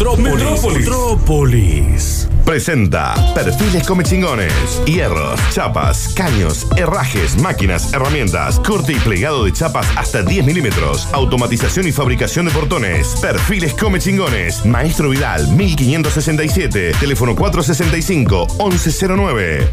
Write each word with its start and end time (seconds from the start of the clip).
Metrópolis. 0.00 0.64
Metrópolis. 0.64 2.28
Presenta 2.46 3.12
Perfiles 3.34 3.86
Come 3.86 4.02
Chingones. 4.02 4.80
Hierros, 4.86 5.38
chapas, 5.52 6.14
caños, 6.14 6.66
herrajes, 6.74 7.36
máquinas, 7.42 7.92
herramientas, 7.92 8.58
corte 8.60 8.94
y 8.94 8.98
plegado 8.98 9.44
de 9.44 9.52
chapas 9.52 9.86
hasta 9.96 10.22
10 10.22 10.46
milímetros. 10.46 11.06
Automatización 11.12 11.86
y 11.86 11.92
fabricación 11.92 12.46
de 12.46 12.52
portones. 12.52 13.14
Perfiles 13.20 13.74
Come 13.74 13.98
Chingones. 13.98 14.64
Maestro 14.64 15.10
Vidal, 15.10 15.46
1567. 15.48 16.92
Teléfono 16.98 17.36
465-1109. 17.36 19.68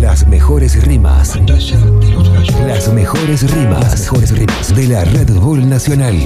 Las 0.00 0.26
mejores 0.26 0.84
rimas. 0.84 1.38
Las 2.66 2.92
mejores 2.92 3.54
rimas. 3.54 3.84
Las 3.84 4.00
mejores 4.00 4.32
rimas 4.32 4.74
de 4.74 4.88
la 4.88 5.04
Red 5.04 5.30
Bull 5.34 5.68
Nacional. 5.68 6.16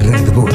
Red 0.00 0.34
Bull. 0.34 0.50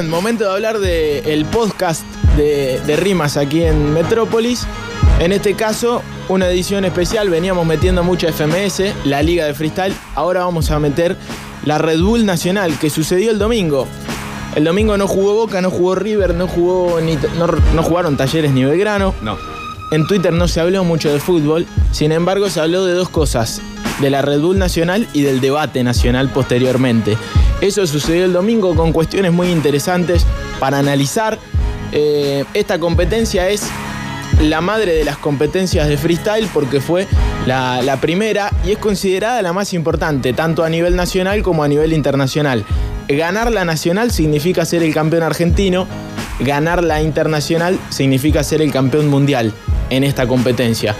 Bien, 0.00 0.10
momento 0.10 0.44
de 0.44 0.50
hablar 0.50 0.78
del 0.78 1.44
podcast 1.44 2.02
de, 2.34 2.80
de 2.86 2.96
rimas 2.96 3.36
aquí 3.36 3.64
en 3.64 3.92
Metrópolis. 3.92 4.66
En 5.18 5.30
este 5.30 5.52
caso, 5.52 6.00
una 6.30 6.48
edición 6.48 6.86
especial. 6.86 7.28
Veníamos 7.28 7.66
metiendo 7.66 8.02
mucho 8.02 8.26
FMS, 8.32 8.94
la 9.04 9.22
Liga 9.22 9.44
de 9.44 9.52
Freestyle. 9.52 9.94
Ahora 10.14 10.40
vamos 10.40 10.70
a 10.70 10.78
meter 10.78 11.18
la 11.66 11.76
Red 11.76 12.00
Bull 12.00 12.24
Nacional, 12.24 12.78
que 12.78 12.88
sucedió 12.88 13.30
el 13.30 13.38
domingo. 13.38 13.86
El 14.54 14.64
domingo 14.64 14.96
no 14.96 15.06
jugó 15.06 15.34
Boca, 15.34 15.60
no 15.60 15.70
jugó 15.70 15.94
River, 15.96 16.34
no 16.34 16.48
jugó 16.48 16.98
ni, 17.02 17.16
no, 17.36 17.48
no 17.74 17.82
jugaron 17.82 18.16
Talleres 18.16 18.52
ni 18.52 18.64
Belgrano. 18.64 19.14
No. 19.20 19.36
En 19.90 20.06
Twitter 20.06 20.32
no 20.32 20.48
se 20.48 20.62
habló 20.62 20.82
mucho 20.82 21.12
de 21.12 21.20
fútbol, 21.20 21.66
sin 21.92 22.12
embargo 22.12 22.48
se 22.48 22.60
habló 22.60 22.86
de 22.86 22.94
dos 22.94 23.10
cosas, 23.10 23.60
de 24.00 24.08
la 24.08 24.22
Red 24.22 24.40
Bull 24.40 24.58
Nacional 24.58 25.06
y 25.12 25.22
del 25.22 25.42
debate 25.42 25.84
nacional 25.84 26.30
posteriormente. 26.30 27.18
Eso 27.60 27.86
sucedió 27.86 28.24
el 28.24 28.32
domingo 28.32 28.74
con 28.74 28.92
cuestiones 28.92 29.32
muy 29.32 29.50
interesantes 29.50 30.24
para 30.58 30.78
analizar. 30.78 31.38
Eh, 31.92 32.44
esta 32.54 32.78
competencia 32.78 33.48
es 33.48 33.68
la 34.40 34.60
madre 34.60 34.94
de 34.94 35.04
las 35.04 35.18
competencias 35.18 35.88
de 35.88 35.98
freestyle 35.98 36.48
porque 36.54 36.80
fue 36.80 37.06
la, 37.46 37.82
la 37.82 38.00
primera 38.00 38.50
y 38.64 38.72
es 38.72 38.78
considerada 38.78 39.42
la 39.42 39.52
más 39.52 39.74
importante, 39.74 40.32
tanto 40.32 40.64
a 40.64 40.70
nivel 40.70 40.96
nacional 40.96 41.42
como 41.42 41.62
a 41.62 41.68
nivel 41.68 41.92
internacional. 41.92 42.64
Ganar 43.08 43.50
la 43.52 43.64
nacional 43.64 44.10
significa 44.10 44.64
ser 44.64 44.82
el 44.82 44.94
campeón 44.94 45.24
argentino, 45.24 45.86
ganar 46.38 46.82
la 46.82 47.02
internacional 47.02 47.78
significa 47.90 48.42
ser 48.42 48.62
el 48.62 48.72
campeón 48.72 49.08
mundial 49.08 49.52
en 49.90 50.04
esta 50.04 50.26
competencia. 50.26 50.94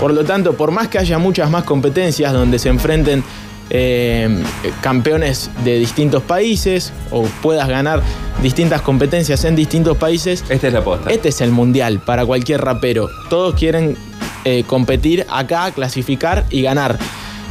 Por 0.00 0.14
lo 0.14 0.24
tanto, 0.24 0.54
por 0.54 0.70
más 0.70 0.88
que 0.88 0.98
haya 0.98 1.18
muchas 1.18 1.50
más 1.50 1.64
competencias 1.64 2.32
donde 2.32 2.58
se 2.58 2.70
enfrenten 2.70 3.22
eh, 3.70 4.28
campeones 4.80 5.50
de 5.64 5.78
distintos 5.78 6.22
países 6.22 6.92
o 7.10 7.22
puedas 7.42 7.68
ganar 7.68 8.02
distintas 8.42 8.82
competencias 8.82 9.44
en 9.44 9.54
distintos 9.56 9.96
países, 9.96 10.44
Esta 10.48 10.68
es 10.68 10.72
la 10.72 10.82
este 11.08 11.28
es 11.28 11.40
el 11.40 11.50
mundial 11.50 12.00
para 12.04 12.24
cualquier 12.26 12.60
rapero. 12.62 13.08
Todos 13.28 13.54
quieren 13.54 13.96
eh, 14.44 14.64
competir 14.66 15.26
acá, 15.30 15.70
clasificar 15.72 16.44
y 16.50 16.62
ganar. 16.62 16.98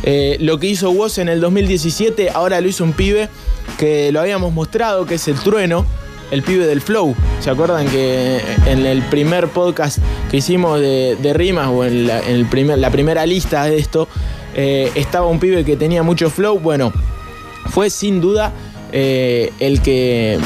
Eh, 0.03 0.37
lo 0.39 0.59
que 0.59 0.67
hizo 0.67 0.91
Woz 0.91 1.17
en 1.17 1.29
el 1.29 1.41
2017, 1.41 2.29
ahora 2.31 2.61
lo 2.61 2.67
hizo 2.69 2.83
un 2.83 2.93
pibe 2.93 3.29
que 3.77 4.11
lo 4.11 4.19
habíamos 4.21 4.51
mostrado, 4.53 5.05
que 5.05 5.15
es 5.15 5.27
el 5.27 5.35
trueno, 5.35 5.85
el 6.31 6.41
pibe 6.43 6.65
del 6.65 6.81
flow. 6.81 7.15
¿Se 7.41 7.49
acuerdan 7.49 7.87
que 7.87 8.39
en 8.65 8.85
el 8.85 9.01
primer 9.03 9.47
podcast 9.49 9.99
que 10.31 10.37
hicimos 10.37 10.79
de, 10.79 11.17
de 11.21 11.33
rimas 11.33 11.67
o 11.67 11.85
en, 11.85 12.07
la, 12.07 12.19
en 12.19 12.35
el 12.35 12.45
primer- 12.45 12.77
la 12.79 12.89
primera 12.91 13.25
lista 13.25 13.65
de 13.65 13.77
esto, 13.77 14.07
eh, 14.55 14.91
estaba 14.95 15.27
un 15.27 15.39
pibe 15.39 15.63
que 15.63 15.75
tenía 15.75 16.03
mucho 16.03 16.29
flow? 16.29 16.59
Bueno, 16.59 16.91
fue 17.69 17.89
sin 17.89 18.21
duda 18.21 18.51
eh, 18.91 19.51
el 19.59 19.81
que 19.81 20.39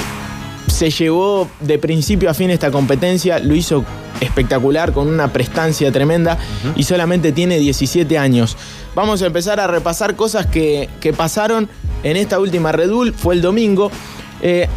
se 0.67 0.89
llevó 0.89 1.49
de 1.59 1.77
principio 1.77 2.29
a 2.29 2.33
fin 2.33 2.49
esta 2.49 2.71
competencia, 2.71 3.39
lo 3.39 3.55
hizo 3.55 3.85
espectacular, 4.19 4.93
con 4.93 5.07
una 5.07 5.31
prestancia 5.31 5.91
tremenda 5.91 6.37
y 6.75 6.83
solamente 6.83 7.31
tiene 7.31 7.57
17 7.59 8.17
años. 8.17 8.57
Vamos 8.95 9.21
a 9.21 9.25
empezar 9.25 9.59
a 9.59 9.67
repasar 9.67 10.15
cosas 10.15 10.45
que, 10.45 10.89
que 10.99 11.13
pasaron 11.13 11.69
en 12.03 12.17
esta 12.17 12.39
última 12.39 12.71
Red 12.71 12.91
Bull, 12.91 13.13
fue 13.13 13.35
el 13.35 13.41
domingo. 13.41 13.91
Eh, 14.41 14.67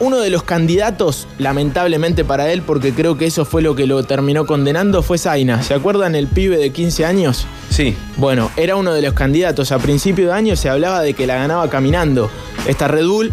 uno 0.00 0.18
de 0.18 0.30
los 0.30 0.42
candidatos, 0.42 1.28
lamentablemente 1.38 2.24
para 2.24 2.52
él, 2.52 2.62
porque 2.62 2.92
creo 2.92 3.16
que 3.16 3.26
eso 3.26 3.44
fue 3.44 3.62
lo 3.62 3.74
que 3.74 3.86
lo 3.86 4.02
terminó 4.02 4.46
condenando, 4.46 5.02
fue 5.02 5.18
Zaina. 5.18 5.62
¿Se 5.62 5.74
acuerdan 5.74 6.14
el 6.14 6.26
pibe 6.26 6.56
de 6.56 6.70
15 6.70 7.04
años? 7.04 7.46
Sí. 7.70 7.96
Bueno, 8.16 8.50
era 8.56 8.76
uno 8.76 8.92
de 8.92 9.02
los 9.02 9.14
candidatos. 9.14 9.72
A 9.72 9.78
principio 9.78 10.28
de 10.28 10.32
año 10.32 10.56
se 10.56 10.68
hablaba 10.68 11.00
de 11.00 11.14
que 11.14 11.26
la 11.26 11.36
ganaba 11.36 11.68
caminando 11.70 12.30
esta 12.66 12.88
Red 12.88 13.06
Bull 13.06 13.32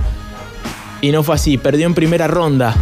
y 1.01 1.11
no 1.11 1.23
fue 1.23 1.35
así, 1.35 1.57
perdió 1.57 1.87
en 1.87 1.95
primera 1.95 2.27
ronda. 2.27 2.75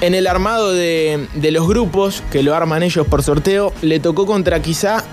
En 0.00 0.14
el 0.14 0.26
armado 0.26 0.72
de, 0.72 1.28
de 1.34 1.50
los 1.50 1.66
grupos, 1.66 2.22
que 2.30 2.42
lo 2.42 2.54
arman 2.54 2.82
ellos 2.82 3.06
por 3.06 3.22
sorteo, 3.22 3.72
le 3.80 4.00
tocó 4.00 4.26
contra 4.26 4.60
quizá 4.60 5.04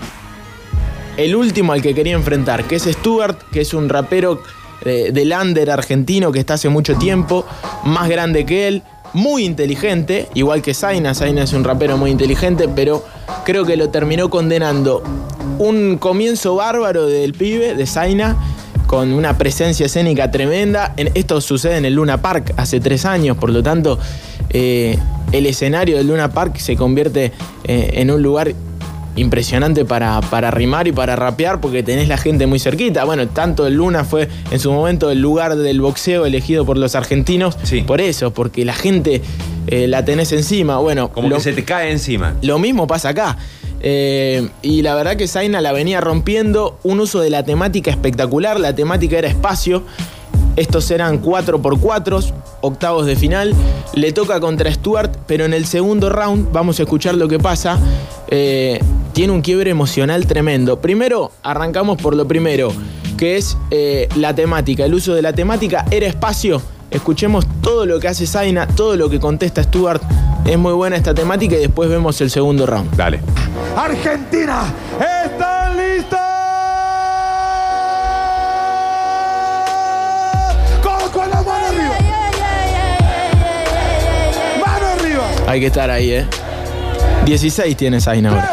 el 1.18 1.36
último 1.36 1.74
al 1.74 1.82
que 1.82 1.94
quería 1.94 2.14
enfrentar, 2.14 2.64
que 2.66 2.76
es 2.76 2.84
Stuart, 2.84 3.38
que 3.52 3.62
es 3.62 3.74
un 3.74 3.88
rapero 3.88 4.44
eh, 4.86 5.12
del 5.14 5.32
argentino 5.70 6.32
que 6.32 6.40
está 6.40 6.56
hace 6.56 6.70
mucho 6.70 6.96
tiempo, 6.96 7.46
más 7.84 8.10
grande 8.10 8.46
que 8.46 8.68
él, 8.68 8.84
muy 9.14 9.44
inteligente, 9.46 10.30
igual 10.34 10.62
que 10.62 10.74
Zaina. 10.74 11.14
Zaina 11.14 11.44
es 11.44 11.54
un 11.54 11.64
rapero 11.64 11.98
muy 11.98 12.12
inteligente, 12.12 12.70
pero 12.74 13.04
creo 13.44 13.66
que 13.66 13.76
lo 13.76 13.90
terminó 13.90 14.30
condenando. 14.30 15.04
Un 15.60 15.98
comienzo 15.98 16.56
bárbaro 16.56 17.06
del 17.08 17.34
pibe, 17.34 17.76
de 17.76 17.86
Zaina, 17.86 18.38
con 18.88 19.12
una 19.14 19.38
presencia 19.38 19.86
escénica 19.86 20.32
tremenda. 20.32 20.94
En- 20.98 21.12
esto 21.14 21.40
sucede 21.42 21.78
en 21.78 21.86
el 21.86 21.94
Luna 21.96 22.22
Park 22.22 22.54
hace 22.58 22.80
tres 22.80 23.06
años, 23.06 23.38
por 23.38 23.50
lo 23.50 23.62
tanto, 23.62 24.00
eh, 24.50 24.98
el 25.32 25.46
escenario 25.46 25.98
del 25.98 26.08
Luna 26.08 26.32
Park 26.32 26.58
se 26.58 26.76
convierte 26.76 27.32
eh, 27.66 27.92
en 27.96 28.12
un 28.12 28.22
lugar 28.22 28.54
impresionante 29.16 29.84
para, 29.86 30.22
para 30.22 30.52
rimar 30.52 30.88
y 30.88 30.92
para 30.92 31.16
rapear 31.16 31.60
porque 31.60 31.84
tenés 31.84 32.08
la 32.08 32.18
gente 32.18 32.48
muy 32.48 32.60
cerquita. 32.60 33.04
Bueno, 33.04 33.28
tanto 33.28 33.68
el 33.68 33.74
Luna 33.76 34.04
fue 34.06 34.30
en 34.52 34.60
su 34.60 34.72
momento 34.72 35.12
el 35.12 35.20
lugar 35.20 35.56
del 35.58 35.82
boxeo 35.82 36.26
elegido 36.26 36.66
por 36.66 36.78
los 36.78 36.96
argentinos. 36.96 37.58
Sí. 37.64 37.82
Por 37.82 38.00
eso, 38.02 38.32
porque 38.34 38.64
la 38.66 38.74
gente 38.74 39.22
eh, 39.68 39.88
la 39.88 40.06
tenés 40.06 40.32
encima. 40.32 40.78
Bueno, 40.78 41.10
Como 41.12 41.28
lo- 41.30 41.36
que 41.36 41.42
se 41.42 41.54
te 41.54 41.64
cae 41.66 41.92
encima. 41.92 42.36
lo 42.42 42.58
mismo 42.60 42.88
pasa 42.88 43.10
acá. 43.10 43.38
Eh, 43.84 44.48
y 44.62 44.84
la 44.84 44.94
verdad 44.96 45.16
que 45.16 45.28
Zaina 45.28 45.60
la 45.60 45.72
venía 45.72 46.00
rompiendo, 46.02 46.78
un 46.84 47.00
uso 47.00 47.20
de 47.20 47.30
la 47.32 47.44
temática 47.44 47.90
espectacular, 47.90 48.60
la 48.60 48.76
temática 48.76 49.18
era 49.18 49.28
espacio, 49.28 49.84
estos 50.56 50.92
eran 50.92 51.22
4x4, 51.22 52.32
octavos 52.62 53.06
de 53.08 53.16
final, 53.16 53.56
le 53.96 54.12
toca 54.12 54.40
contra 54.40 54.72
Stuart, 54.72 55.16
pero 55.26 55.46
en 55.46 55.54
el 55.56 55.66
segundo 55.66 56.10
round, 56.10 56.52
vamos 56.52 56.80
a 56.80 56.84
escuchar 56.84 57.16
lo 57.16 57.28
que 57.28 57.40
pasa, 57.40 57.80
eh, 58.30 58.80
tiene 59.14 59.34
un 59.34 59.42
quiebre 59.42 59.72
emocional 59.72 60.26
tremendo. 60.26 60.80
Primero, 60.82 61.32
arrancamos 61.44 62.02
por 62.02 62.16
lo 62.16 62.28
primero, 62.28 62.72
que 63.18 63.38
es 63.38 63.58
eh, 63.70 64.08
la 64.16 64.34
temática, 64.34 64.86
el 64.86 64.94
uso 64.94 65.14
de 65.14 65.22
la 65.22 65.34
temática 65.34 65.86
era 65.92 66.08
espacio. 66.08 66.62
Escuchemos 66.90 67.46
todo 67.62 67.86
lo 67.86 68.00
que 68.00 68.08
hace 68.08 68.28
Zaina, 68.28 68.68
todo 68.68 68.96
lo 68.98 69.10
que 69.10 69.20
contesta 69.20 69.64
Stuart. 69.64 70.02
Es 70.46 70.58
muy 70.58 70.74
buena 70.74 70.98
esta 70.98 71.14
temática 71.14 71.56
y 71.56 71.60
después 71.60 71.90
vemos 71.90 72.20
el 72.22 72.30
segundo 72.30 72.66
round. 72.66 72.96
Dale. 72.96 73.22
Argentina, 73.78 74.64
¿están 75.26 75.78
listos? 75.78 76.20
Con, 80.84 81.10
con 81.12 81.30
la 81.30 81.42
mano 81.42 81.68
arriba. 81.68 81.98
Mano 84.66 84.86
arriba. 84.88 85.30
Hay 85.48 85.60
que 85.60 85.68
estar 85.68 85.90
ahí, 85.90 86.12
¿eh? 86.12 86.26
16 87.26 87.78
tiene 87.78 88.02
Zaina 88.02 88.32
ahora. 88.32 88.52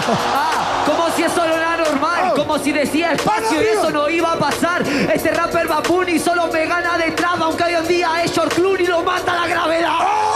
Problema. 0.00 0.84
Como 0.86 1.10
si 1.10 1.22
eso 1.22 1.46
no 1.46 1.54
era 1.54 1.76
normal, 1.76 2.32
como 2.34 2.58
si 2.58 2.72
decía 2.72 3.12
espacio 3.12 3.62
y 3.62 3.66
eso 3.66 3.90
no 3.90 4.08
iba 4.08 4.32
a 4.32 4.36
pasar. 4.36 4.82
Este 4.82 5.30
rapper 5.30 5.66
Babuni 5.66 6.18
solo 6.18 6.48
me 6.48 6.66
gana 6.66 6.98
de 6.98 7.12
traba, 7.12 7.46
aunque 7.46 7.64
hoy 7.64 7.74
en 7.74 7.88
día 7.88 8.22
es 8.22 8.32
George 8.32 8.56
Clooney 8.56 8.86
lo 8.86 9.02
mata 9.02 9.34
la 9.34 9.46
gravedad. 9.46 9.98
Toda 9.98 10.33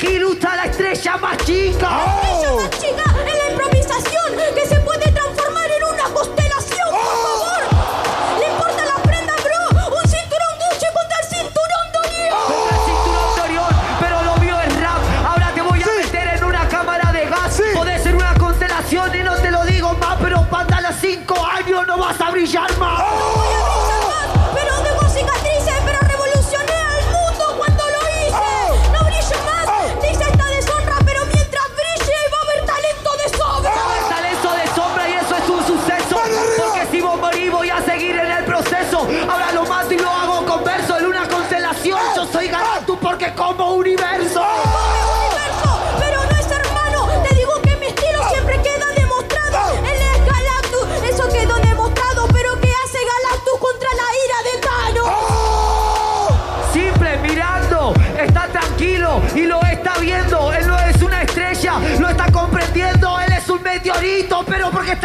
justamente 0.00 0.06
este 0.06 0.06
giro 0.06 0.32
está 0.32 0.56
la 0.56 0.64
estrella 0.64 1.16
más 1.18 1.36
chica. 1.44 1.88
Ella 2.42 2.69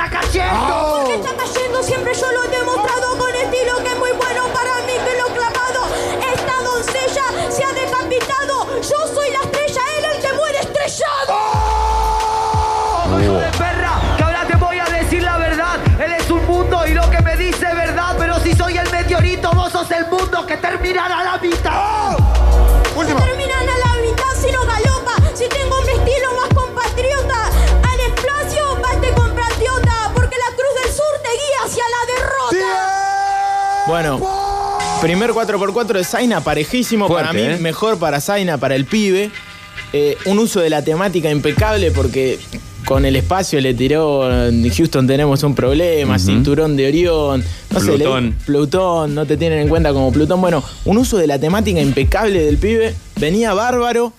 está 0.06 0.20
cayendo. 0.20 1.02
Porque 1.02 1.16
está 1.16 1.36
cayendo, 1.36 1.84
siempre 1.84 2.14
yo 2.14 2.32
lo 2.32 2.44
he 2.44 2.48
demostrado 2.50 3.18
con 3.18 3.36
estilo 3.36 3.78
que 3.78 3.90
es 3.90 3.98
muy 3.98 4.12
bueno 4.12 4.44
para 4.54 4.82
mí 4.86 4.94
que 4.94 5.18
lo 5.18 5.28
clavado. 5.28 5.88
Esta 6.34 6.62
doncella 6.64 7.24
se 7.50 7.64
ha 7.64 7.74
decapitado. 7.74 8.82
Yo 8.82 9.08
soy 9.14 9.32
la 9.32 9.40
estrella, 9.40 9.82
él 9.98 10.06
el 10.14 10.22
que 10.22 10.34
muere 10.34 10.60
estrellado. 10.60 11.40
Hijo 13.22 13.34
de 13.34 13.52
perra, 13.58 14.00
que 14.18 14.24
ahora 14.24 14.46
te 14.46 14.56
voy 14.56 14.80
a 14.80 14.86
decir 14.86 15.24
la 15.24 15.38
verdad. 15.38 15.80
Él 16.00 16.14
es 16.14 16.30
un 16.30 16.46
mundo 16.46 16.86
y 16.86 16.94
lo 16.94 17.10
que 17.10 17.22
me 17.22 17.36
dice 17.36 17.66
es 17.68 17.76
verdad. 17.76 18.16
Pero 18.18 18.40
si 18.40 18.54
soy 18.54 18.78
el 18.78 18.90
meteorito, 18.92 19.52
vos 19.54 19.72
sos 19.72 19.90
el 19.92 20.08
mundo 20.08 20.46
que 20.46 20.58
terminará 20.58 21.24
la 21.24 21.38
mitad. 21.38 21.75
Bueno, 33.96 34.20
primer 35.02 35.32
4x4 35.32 35.94
de 35.94 36.04
Zaina, 36.04 36.42
parejísimo 36.42 37.08
para 37.08 37.32
mí, 37.32 37.40
¿eh? 37.40 37.58
mejor 37.62 37.98
para 37.98 38.20
Zaina, 38.20 38.58
para 38.58 38.76
el 38.76 38.84
pibe. 38.84 39.32
Eh, 39.94 40.18
un 40.26 40.38
uso 40.38 40.60
de 40.60 40.70
la 40.70 40.84
temática 40.84 41.32
impecable 41.32 41.92
porque 41.92 42.38
con 42.86 43.06
el 43.06 43.16
espacio 43.16 43.62
le 43.62 43.74
tiró. 43.74 44.30
Houston 44.52 45.08
tenemos 45.08 45.44
un 45.44 45.56
problema, 45.56 46.20
cinturón 46.20 46.76
de 46.76 46.90
Orión, 46.90 47.42
no 47.72 47.80
sé, 47.80 47.94
Plutón. 47.94 48.36
Plutón, 48.46 49.16
no 49.16 49.26
te 49.26 49.38
tienen 49.38 49.60
en 49.60 49.70
cuenta 49.70 49.94
como 49.94 50.12
Plutón. 50.12 50.42
Bueno, 50.42 50.62
un 50.84 50.98
uso 50.98 51.16
de 51.16 51.28
la 51.28 51.40
temática 51.40 51.80
impecable 51.80 52.44
del 52.44 52.58
pibe. 52.58 52.94
Venía 53.16 53.54
bárbaro, 53.54 54.12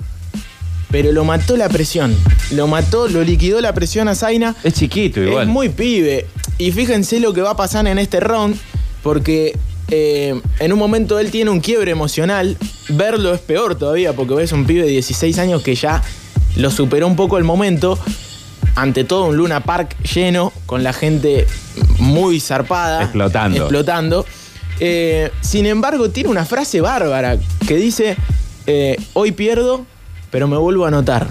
pero 0.90 1.12
lo 1.12 1.26
mató 1.26 1.54
la 1.54 1.68
presión. 1.68 2.16
Lo 2.52 2.66
mató, 2.66 3.08
lo 3.08 3.22
liquidó 3.22 3.60
la 3.60 3.74
presión 3.74 4.08
a 4.08 4.14
Zaina. 4.14 4.56
Es 4.64 4.72
chiquito 4.72 5.20
igual. 5.20 5.46
Es 5.46 5.52
muy 5.52 5.68
pibe. 5.68 6.24
Y 6.56 6.72
fíjense 6.72 7.20
lo 7.20 7.34
que 7.34 7.42
va 7.42 7.50
a 7.50 7.56
pasar 7.56 7.86
en 7.86 7.98
este 7.98 8.20
round, 8.20 8.58
porque 9.06 9.56
eh, 9.86 10.40
en 10.58 10.72
un 10.72 10.80
momento 10.80 11.20
él 11.20 11.30
tiene 11.30 11.52
un 11.52 11.60
quiebre 11.60 11.92
emocional. 11.92 12.56
Verlo 12.88 13.32
es 13.32 13.40
peor 13.40 13.76
todavía, 13.76 14.14
porque 14.14 14.34
ves 14.34 14.50
un 14.50 14.66
pibe 14.66 14.82
de 14.82 14.88
16 14.88 15.38
años 15.38 15.62
que 15.62 15.76
ya 15.76 16.02
lo 16.56 16.72
superó 16.72 17.06
un 17.06 17.14
poco 17.14 17.38
el 17.38 17.44
momento. 17.44 17.96
Ante 18.74 19.04
todo, 19.04 19.26
un 19.26 19.36
Luna 19.36 19.60
Park 19.60 19.96
lleno, 20.02 20.52
con 20.66 20.82
la 20.82 20.92
gente 20.92 21.46
muy 22.00 22.40
zarpada. 22.40 23.02
Explotando. 23.04 23.58
Explotando. 23.58 24.26
Eh, 24.80 25.30
sin 25.40 25.66
embargo, 25.66 26.10
tiene 26.10 26.28
una 26.28 26.44
frase 26.44 26.80
bárbara 26.80 27.38
que 27.68 27.76
dice: 27.76 28.16
eh, 28.66 28.96
Hoy 29.12 29.30
pierdo, 29.30 29.86
pero 30.32 30.48
me 30.48 30.56
vuelvo 30.56 30.84
a 30.84 30.88
anotar. 30.88 31.28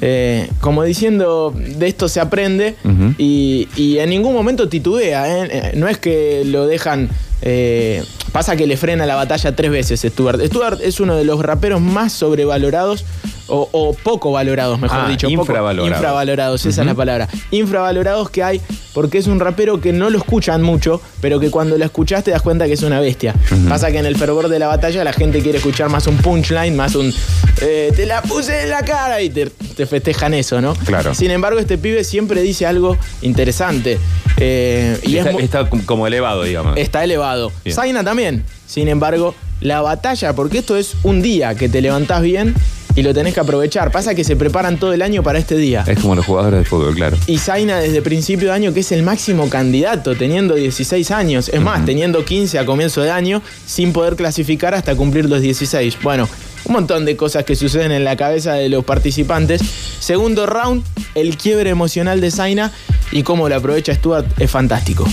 Eh, 0.00 0.48
como 0.60 0.82
diciendo, 0.82 1.54
de 1.56 1.86
esto 1.86 2.08
se 2.08 2.20
aprende 2.20 2.74
y, 3.18 3.68
y 3.76 3.98
en 3.98 4.10
ningún 4.10 4.34
momento 4.34 4.68
titubea. 4.68 5.42
¿eh? 5.44 5.48
Eh, 5.50 5.72
No 5.76 5.88
es 5.88 5.98
que 5.98 6.42
lo 6.44 6.66
dejan. 6.66 7.08
eh, 7.42 8.02
pasa 8.32 8.56
que 8.56 8.66
le 8.66 8.76
frena 8.76 9.06
la 9.06 9.14
batalla 9.14 9.54
tres 9.56 9.70
veces 9.70 10.00
Stuart. 10.02 10.40
Stuart 10.46 10.80
es 10.82 11.00
uno 11.00 11.16
de 11.16 11.24
los 11.24 11.40
raperos 11.40 11.80
más 11.80 12.12
sobrevalorados 12.12 13.04
o, 13.48 13.68
o 13.72 13.94
poco 13.94 14.32
valorados, 14.32 14.78
mejor 14.80 14.98
Ah, 15.02 15.08
dicho. 15.08 15.28
Poco- 15.28 15.42
infravalorados. 15.42 15.88
infravalorados, 15.96 16.66
esa 16.66 16.80
es 16.82 16.86
la 16.86 16.94
palabra. 16.94 17.28
Infravalorados 17.50 18.30
que 18.30 18.42
hay 18.42 18.60
porque 18.92 19.18
es 19.18 19.26
un 19.26 19.38
rapero 19.40 19.80
que 19.80 19.92
no 19.92 20.08
lo 20.10 20.18
escuchan 20.18 20.62
mucho, 20.62 21.00
pero 21.20 21.38
que 21.38 21.50
cuando 21.50 21.76
lo 21.76 21.84
escuchás 21.84 22.24
te 22.24 22.30
das 22.30 22.42
cuenta 22.42 22.66
que 22.66 22.72
es 22.72 22.82
una 22.82 22.98
bestia. 23.00 23.34
Pasa 23.68 23.90
que 23.90 23.98
en 23.98 24.06
el 24.06 24.16
fervor 24.16 24.48
de 24.48 24.58
la 24.58 24.66
batalla 24.68 25.04
la 25.04 25.12
gente 25.12 25.40
quiere 25.42 25.58
escuchar 25.58 25.88
más 25.90 26.06
un 26.06 26.16
punchline, 26.16 26.74
más 26.74 26.94
un 26.94 27.12
eh, 27.60 27.92
te 27.94 28.06
la 28.06 28.22
puse 28.22 28.62
en 28.64 28.70
la 28.70 28.82
cara 28.82 29.20
y 29.20 29.30
te, 29.30 29.46
te 29.46 29.86
festejan 29.86 30.32
eso, 30.34 30.60
¿no? 30.60 30.74
Claro. 30.74 31.14
Sin 31.14 31.30
embargo, 31.30 31.58
este 31.58 31.76
pibe 31.78 32.04
siempre 32.04 32.40
dice 32.42 32.66
algo 32.66 32.96
interesante. 33.22 33.98
eh, 34.38 34.98
y 35.02 35.16
está, 35.18 35.30
es 35.30 35.34
mu- 35.34 35.40
está 35.40 35.68
como- 35.68 35.86
como 35.86 36.06
elevado, 36.06 36.42
digamos. 36.42 36.76
está 36.76 37.04
elevado. 37.04 37.52
Bien. 37.64 37.76
Zaina 37.76 38.02
también. 38.04 38.44
Sin 38.66 38.88
embargo, 38.88 39.34
la 39.60 39.80
batalla, 39.82 40.34
porque 40.34 40.58
esto 40.58 40.76
es 40.76 40.94
un 41.02 41.22
día 41.22 41.54
que 41.54 41.68
te 41.68 41.80
levantás 41.80 42.22
bien 42.22 42.54
y 42.96 43.02
lo 43.02 43.14
tenés 43.14 43.34
que 43.34 43.40
aprovechar. 43.40 43.92
Pasa 43.92 44.14
que 44.14 44.24
se 44.24 44.34
preparan 44.34 44.78
todo 44.78 44.92
el 44.92 45.02
año 45.02 45.22
para 45.22 45.38
este 45.38 45.56
día. 45.56 45.84
Es 45.86 46.00
como 46.00 46.14
los 46.14 46.24
jugadores 46.24 46.60
de 46.60 46.64
fútbol, 46.64 46.94
claro. 46.94 47.16
Y 47.26 47.38
Zaina 47.38 47.78
desde 47.78 48.02
principio 48.02 48.48
de 48.48 48.54
año, 48.54 48.72
que 48.72 48.80
es 48.80 48.90
el 48.90 49.02
máximo 49.02 49.48
candidato, 49.48 50.16
teniendo 50.16 50.54
16 50.54 51.10
años. 51.10 51.50
Es 51.50 51.60
más, 51.60 51.84
teniendo 51.84 52.24
15 52.24 52.58
a 52.58 52.66
comienzo 52.66 53.02
de 53.02 53.10
año, 53.10 53.42
sin 53.66 53.92
poder 53.92 54.16
clasificar 54.16 54.74
hasta 54.74 54.96
cumplir 54.96 55.28
los 55.28 55.42
16. 55.42 55.98
Bueno, 56.02 56.28
un 56.64 56.72
montón 56.72 57.04
de 57.04 57.16
cosas 57.16 57.44
que 57.44 57.54
suceden 57.54 57.92
en 57.92 58.04
la 58.04 58.16
cabeza 58.16 58.54
de 58.54 58.68
los 58.68 58.84
participantes. 58.84 59.60
Segundo 60.00 60.46
round, 60.46 60.82
el 61.14 61.36
quiebre 61.36 61.70
emocional 61.70 62.20
de 62.20 62.30
Zaina 62.30 62.72
y 63.12 63.22
cómo 63.22 63.48
lo 63.48 63.56
aprovecha 63.56 63.94
Stuart 63.94 64.26
es 64.40 64.50
fantástico. 64.50 65.06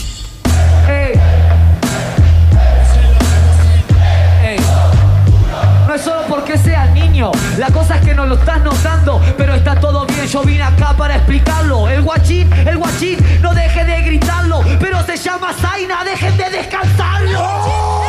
La 7.57 7.67
cosa 7.67 7.97
es 7.97 8.05
que 8.05 8.13
no 8.13 8.25
lo 8.25 8.35
estás 8.35 8.61
notando, 8.63 9.21
pero 9.37 9.53
está 9.53 9.75
todo 9.75 10.05
bien, 10.05 10.25
yo 10.27 10.43
vine 10.43 10.63
acá 10.63 10.93
para 10.97 11.15
explicarlo. 11.15 11.87
El 11.87 12.01
guachín, 12.01 12.51
el 12.53 12.77
guachín, 12.77 13.19
no 13.41 13.53
deje 13.53 13.85
de 13.85 14.01
gritarlo, 14.01 14.61
pero 14.79 15.03
se 15.03 15.17
llama 15.17 15.53
Zaina, 15.53 16.03
dejen 16.03 16.35
de 16.37 16.49
descansarlo. 16.49 18.02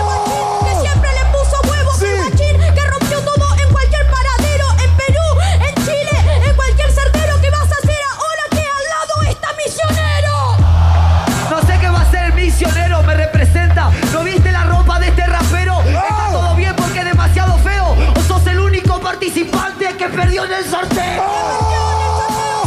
En 20.54 20.64
el 20.64 20.70
sorteo. 20.70 21.25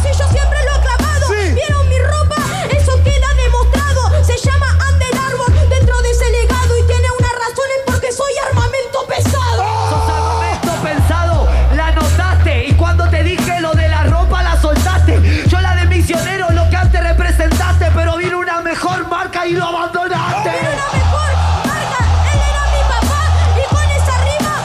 Si 0.03 0.09
yo 0.17 0.27
siempre 0.29 0.59
lo 0.65 0.71
he 0.75 0.81
clavado. 0.81 1.27
¿Vieron 1.53 1.89
mi 1.89 1.99
ropa? 1.99 2.35
Eso 2.69 3.01
queda 3.03 3.27
demostrado. 3.35 4.23
Se 4.23 4.37
llama 4.37 4.77
Under 4.91 5.17
Armour 5.17 5.51
dentro 5.69 6.01
de 6.01 6.11
ese 6.11 6.29
legado. 6.29 6.77
Y 6.77 6.83
tiene 6.83 7.07
unas 7.17 7.31
razones 7.31 7.77
porque 7.85 8.11
soy 8.11 8.33
armamento 8.49 9.05
pesado. 9.07 9.63
Sos 9.89 10.09
armamento 10.09 10.73
pensado, 10.83 11.47
la 11.75 11.91
notaste. 11.91 12.65
Y 12.65 12.73
cuando 12.73 13.09
te 13.09 13.23
dije 13.23 13.61
lo 13.61 13.71
de 13.71 13.87
la 13.87 14.03
ropa, 14.03 14.43
la 14.43 14.59
soltaste. 14.61 15.45
Yo 15.47 15.61
la 15.61 15.75
de 15.75 15.85
misionero, 15.85 16.49
lo 16.51 16.69
que 16.69 16.75
antes 16.75 17.01
representaste. 17.01 17.91
Pero 17.95 18.17
vino 18.17 18.39
una 18.39 18.61
mejor 18.61 19.07
marca 19.07 19.45
y 19.45 19.53
lo 19.53 19.65
abandonaste. 19.65 20.49
Pero 20.49 20.71
la 20.71 20.87
mejor 20.93 21.31
marca, 21.65 22.05
él 22.33 22.39
era 22.49 22.63
mi 22.75 22.81
papá. 22.91 23.21
Y 23.55 23.63
con 23.73 23.89
esa 23.91 24.17
rima. 24.23 24.55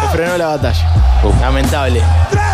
Se 0.00 0.08
frenó 0.08 0.38
la 0.38 0.46
batalla. 0.48 0.87
Lamentable. 1.40 2.47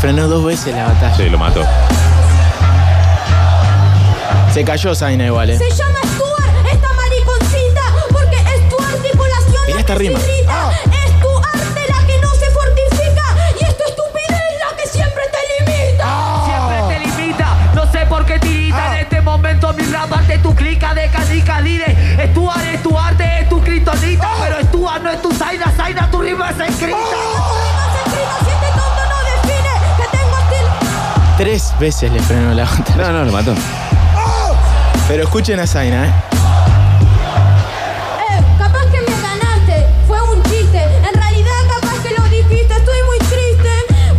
Frenó 0.00 0.28
dos 0.28 0.44
veces 0.44 0.74
la 0.74 0.86
batalla. 0.86 1.14
Sí, 1.14 1.28
lo 1.28 1.38
mató. 1.38 1.62
Se 4.52 4.64
cayó 4.64 4.94
Zaina 4.94 5.26
igual, 5.26 5.50
eh. 5.50 5.58
Se 5.58 5.70
llama 5.70 5.98
Stuart, 6.14 6.66
esta 6.72 6.88
mariconcita, 6.94 7.82
porque 8.10 8.36
es 8.36 8.68
tu 8.68 8.82
articulación 8.82 9.62
Mirá 9.66 9.74
la 9.74 9.80
esta 9.80 9.92
que 9.92 9.98
rima. 9.98 10.20
se 10.20 10.32
irrita. 10.38 10.70
Es 11.04 11.20
tu 11.20 11.36
arte 11.36 11.92
la 11.92 12.06
que 12.06 12.18
no 12.18 12.30
se 12.34 12.50
fortifica 12.50 13.24
y 13.60 13.64
es 13.64 13.76
tu 13.76 13.84
estupidez 13.84 14.40
la 14.58 14.76
que 14.76 14.88
siempre 14.88 15.22
te 15.30 15.64
limita. 15.64 16.44
Siempre 16.46 16.96
te 16.96 17.06
limita, 17.06 17.56
no 17.74 17.92
sé 17.92 18.06
por 18.06 18.24
qué 18.24 18.38
tirita 18.38 18.94
en 18.94 19.02
este 19.02 19.20
momento 19.20 19.72
mi 19.74 19.84
rap 19.84 20.12
ante 20.14 20.38
tu 20.38 20.54
clica 20.54 20.94
de 20.94 21.08
canica 21.10 21.60
líder. 21.60 21.90
Es 22.20 22.32
tu 22.32 22.50
arte, 22.50 22.74
es 22.74 22.82
tu 22.82 22.98
arte, 22.98 23.40
es 23.42 23.48
tu 23.50 23.60
pero 23.62 24.58
es 24.58 24.70
tu 24.70 24.80
no 24.80 25.10
es 25.10 25.22
tu 25.22 25.32
zaina, 25.32 25.72
zaina, 25.76 26.10
tu 26.10 26.20
rima 26.22 26.50
es 26.50 26.70
escrita. 26.70 26.96
Tres 31.40 31.72
veces 31.80 32.12
le 32.12 32.20
frenó 32.20 32.52
la 32.52 32.64
batalla. 32.64 33.12
No, 33.12 33.12
no, 33.12 33.24
lo 33.24 33.32
mató. 33.32 33.54
Pero 35.08 35.22
escuchen 35.22 35.58
a 35.58 35.66
Zaina, 35.66 36.04
eh. 36.04 36.12
Eh, 38.28 38.44
capaz 38.58 38.84
que 38.92 39.00
me 39.00 39.22
ganaste, 39.22 39.86
fue 40.06 40.20
un 40.20 40.42
chiste. 40.42 40.84
En 40.84 41.14
realidad 41.14 41.50
capaz 41.80 41.98
que 42.02 42.10
lo 42.10 42.24
dijiste, 42.24 42.74
estoy 42.74 42.98
muy 43.06 43.18
triste. 43.20 43.70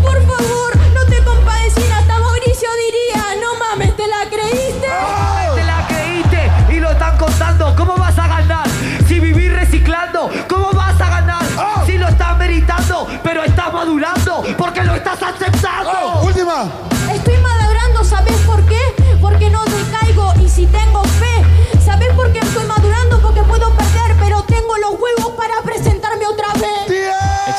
Por 0.02 0.20
favor, 0.26 0.76
no 0.96 1.06
te 1.06 1.24
compadecí, 1.24 1.84
hasta 1.96 2.20
Mauricio 2.20 2.70
diría, 2.88 3.24
no 3.40 3.60
mames, 3.60 3.96
¿te 3.96 4.08
la 4.08 4.28
creíste? 4.28 4.88
Te 5.54 5.64
la 5.64 5.88
creíste 5.88 6.52
y 6.76 6.80
lo 6.80 6.90
están 6.90 7.20
contando. 7.20 7.76
¿Cómo 7.76 7.98
vas 7.98 8.18
a 8.18 8.28
ganar? 8.28 8.68
Si 9.08 9.20
vivís 9.20 9.54
reciclando, 9.54 10.32
¿cómo 10.50 10.72
vas 10.72 11.00
a 11.00 11.10
ganar? 11.22 11.44
Si 11.86 12.00
lo 12.00 12.08
estás 12.08 12.36
meritando, 12.40 13.08
pero 13.22 13.44
estás 13.44 13.72
madurando 13.72 14.44
porque 14.58 14.82
lo 14.84 14.96
estás 14.96 15.22
aceptando. 15.22 16.22
Última. 16.24 16.91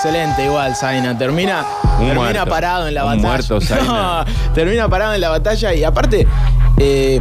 Excelente, 0.05 0.45
igual, 0.45 0.75
Zaina. 0.75 1.17
Termina, 1.17 1.65
Un 2.01 2.07
termina 2.09 2.15
muerto. 2.15 2.47
parado 2.47 2.89
en 2.89 2.95
la 2.95 3.05
Un 3.05 3.11
batalla. 3.23 3.29
muerto, 3.29 3.61
Zaina. 3.61 4.25
No, 4.25 4.53
termina 4.53 4.89
parado 4.89 5.15
en 5.15 5.21
la 5.21 5.29
batalla 5.29 5.73
y 5.75 5.85
aparte, 5.85 6.27
eh, 6.79 7.21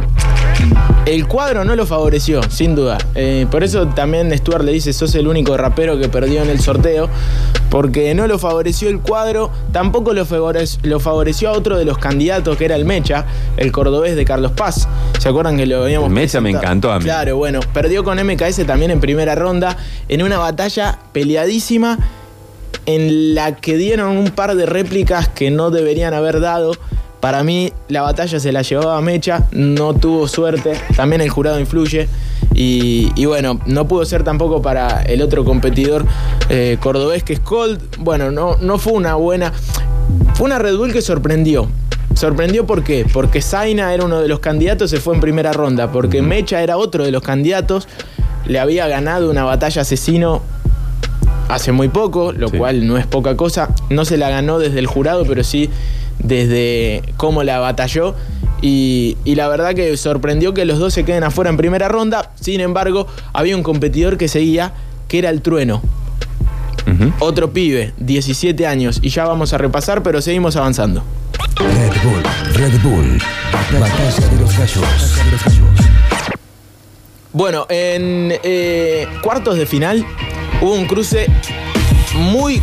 el 1.06 1.28
cuadro 1.28 1.64
no 1.64 1.76
lo 1.76 1.86
favoreció, 1.86 2.40
sin 2.50 2.74
duda. 2.74 2.98
Eh, 3.14 3.46
por 3.52 3.62
eso 3.62 3.86
también 3.86 4.36
Stuart 4.36 4.64
le 4.64 4.72
dice, 4.72 4.92
sos 4.92 5.14
el 5.14 5.28
único 5.28 5.56
rapero 5.56 5.96
que 5.96 6.08
perdió 6.08 6.42
en 6.42 6.50
el 6.50 6.58
sorteo, 6.58 7.08
porque 7.70 8.14
no 8.16 8.26
lo 8.26 8.36
favoreció 8.40 8.88
el 8.88 8.98
cuadro, 8.98 9.52
tampoco 9.70 10.12
lo, 10.12 10.26
favorec- 10.26 10.78
lo 10.82 10.98
favoreció 10.98 11.50
a 11.50 11.52
otro 11.52 11.78
de 11.78 11.84
los 11.84 11.98
candidatos, 11.98 12.56
que 12.56 12.64
era 12.64 12.74
el 12.74 12.84
Mecha, 12.84 13.26
el 13.58 13.70
cordobés 13.70 14.16
de 14.16 14.24
Carlos 14.24 14.50
Paz. 14.52 14.88
¿Se 15.20 15.28
acuerdan 15.28 15.56
que 15.56 15.66
lo 15.66 15.84
habíamos 15.84 16.08
El 16.08 16.14
Mecha 16.14 16.40
me 16.40 16.50
encantó 16.50 16.90
a 16.90 16.98
mí. 16.98 17.04
Claro, 17.04 17.36
bueno, 17.36 17.60
perdió 17.72 18.02
con 18.02 18.18
MKS 18.18 18.66
también 18.66 18.90
en 18.90 18.98
primera 18.98 19.36
ronda, 19.36 19.76
en 20.08 20.20
una 20.24 20.38
batalla 20.38 20.98
peleadísima 21.12 21.96
en 22.86 23.34
la 23.34 23.56
que 23.56 23.76
dieron 23.76 24.16
un 24.16 24.30
par 24.30 24.54
de 24.54 24.66
réplicas 24.66 25.28
que 25.28 25.50
no 25.50 25.70
deberían 25.70 26.14
haber 26.14 26.40
dado. 26.40 26.72
Para 27.20 27.44
mí 27.44 27.72
la 27.88 28.02
batalla 28.02 28.40
se 28.40 28.50
la 28.50 28.62
llevaba 28.62 29.00
Mecha, 29.00 29.46
no 29.52 29.94
tuvo 29.94 30.26
suerte, 30.26 30.72
también 30.96 31.20
el 31.20 31.30
jurado 31.30 31.60
influye 31.60 32.08
y, 32.52 33.12
y 33.14 33.26
bueno, 33.26 33.60
no 33.66 33.86
pudo 33.86 34.04
ser 34.04 34.24
tampoco 34.24 34.60
para 34.60 35.02
el 35.02 35.22
otro 35.22 35.44
competidor 35.44 36.04
eh, 36.48 36.78
cordobés 36.80 37.22
que 37.22 37.34
es 37.34 37.40
Cold. 37.40 37.80
Bueno, 37.98 38.32
no, 38.32 38.56
no 38.56 38.78
fue 38.78 38.94
una 38.94 39.14
buena, 39.14 39.52
fue 40.34 40.46
una 40.46 40.58
Red 40.58 40.76
Bull 40.76 40.92
que 40.92 41.00
sorprendió. 41.00 41.68
Sorprendió 42.14 42.66
por 42.66 42.84
qué? 42.84 43.06
Porque 43.10 43.40
Zaina 43.40 43.94
era 43.94 44.04
uno 44.04 44.20
de 44.20 44.28
los 44.28 44.40
candidatos, 44.40 44.90
se 44.90 44.98
fue 44.98 45.14
en 45.14 45.20
primera 45.20 45.52
ronda, 45.52 45.90
porque 45.90 46.22
Mecha 46.22 46.60
era 46.62 46.76
otro 46.76 47.04
de 47.04 47.10
los 47.10 47.22
candidatos, 47.22 47.88
le 48.46 48.58
había 48.58 48.86
ganado 48.86 49.30
una 49.30 49.44
batalla 49.44 49.82
asesino 49.82 50.42
hace 51.48 51.72
muy 51.72 51.88
poco, 51.88 52.32
lo 52.32 52.48
Sí. 52.48 52.58
cual 52.58 52.86
no 52.86 52.96
es 52.98 53.06
poca 53.06 53.36
cosa. 53.36 53.68
No 53.90 54.04
se 54.04 54.16
la 54.16 54.30
ganó 54.30 54.58
desde 54.58 54.78
el 54.78 54.86
jurado, 54.86 55.24
pero 55.26 55.42
sí 55.44 55.70
desde 56.18 57.02
cómo 57.16 57.42
la 57.42 57.58
batalló. 57.58 58.14
Y, 58.60 59.16
y 59.24 59.34
la 59.34 59.48
verdad 59.48 59.74
que 59.74 59.96
sorprendió 59.96 60.54
que 60.54 60.64
los 60.64 60.78
dos 60.78 60.94
se 60.94 61.04
queden 61.04 61.24
afuera 61.24 61.50
en 61.50 61.56
primera 61.56 61.88
ronda. 61.88 62.30
Sin 62.40 62.60
embargo, 62.60 63.06
había 63.32 63.56
un 63.56 63.62
competidor 63.64 64.16
que 64.16 64.28
seguía, 64.28 64.72
que 65.08 65.18
era 65.18 65.30
el 65.30 65.42
trueno. 65.42 65.82
Otro 67.20 67.52
pibe, 67.52 67.94
17 67.98 68.66
años. 68.66 68.98
Y 69.02 69.08
ya 69.08 69.24
vamos 69.24 69.52
a 69.52 69.58
repasar, 69.58 70.02
pero 70.02 70.20
seguimos 70.20 70.56
avanzando. 70.56 71.02
Red 71.56 71.92
Bull, 72.04 72.22
Red 72.54 72.80
Bull. 72.82 73.18
Batalla 73.80 74.28
de 74.28 74.40
los 74.40 74.58
gallos. 74.58 74.84
Bueno, 77.32 77.66
en 77.70 78.34
eh, 78.42 79.06
cuartos 79.22 79.56
de 79.56 79.64
final 79.64 80.04
hubo 80.62 80.72
un 80.74 80.86
cruce 80.86 81.26
muy 82.14 82.62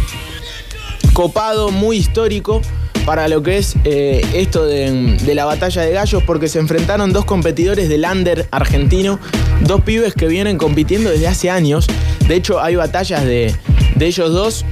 copado, 1.13 1.69
muy 1.69 1.97
histórico 1.97 2.61
para 3.05 3.27
lo 3.27 3.43
que 3.43 3.57
es 3.57 3.75
eh, 3.83 4.25
esto 4.33 4.65
de, 4.65 5.17
de 5.17 5.35
la 5.35 5.45
batalla 5.45 5.81
de 5.81 5.91
gallos, 5.91 6.23
porque 6.23 6.47
se 6.47 6.59
enfrentaron 6.59 7.11
dos 7.11 7.25
competidores 7.25 7.89
del 7.89 8.05
under 8.05 8.47
argentino, 8.51 9.19
dos 9.61 9.81
pibes 9.81 10.13
que 10.13 10.27
vienen 10.27 10.57
compitiendo 10.57 11.09
desde 11.09 11.27
hace 11.27 11.49
años. 11.49 11.87
De 12.27 12.35
hecho, 12.35 12.61
hay 12.61 12.75
batallas 12.75 13.23
de, 13.25 13.53
de 13.95 14.05
ellos 14.05 14.31
dos 14.31 14.65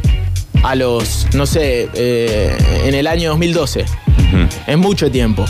a 0.64 0.76
los, 0.76 1.28
no 1.34 1.46
sé, 1.46 1.90
eh, 1.94 2.56
en 2.86 2.94
el 2.94 3.08
año 3.08 3.30
2012. 3.30 3.82
Ujú. 3.82 4.48
Es 4.68 4.78
mucho 4.78 5.10
tiempo. 5.12 5.46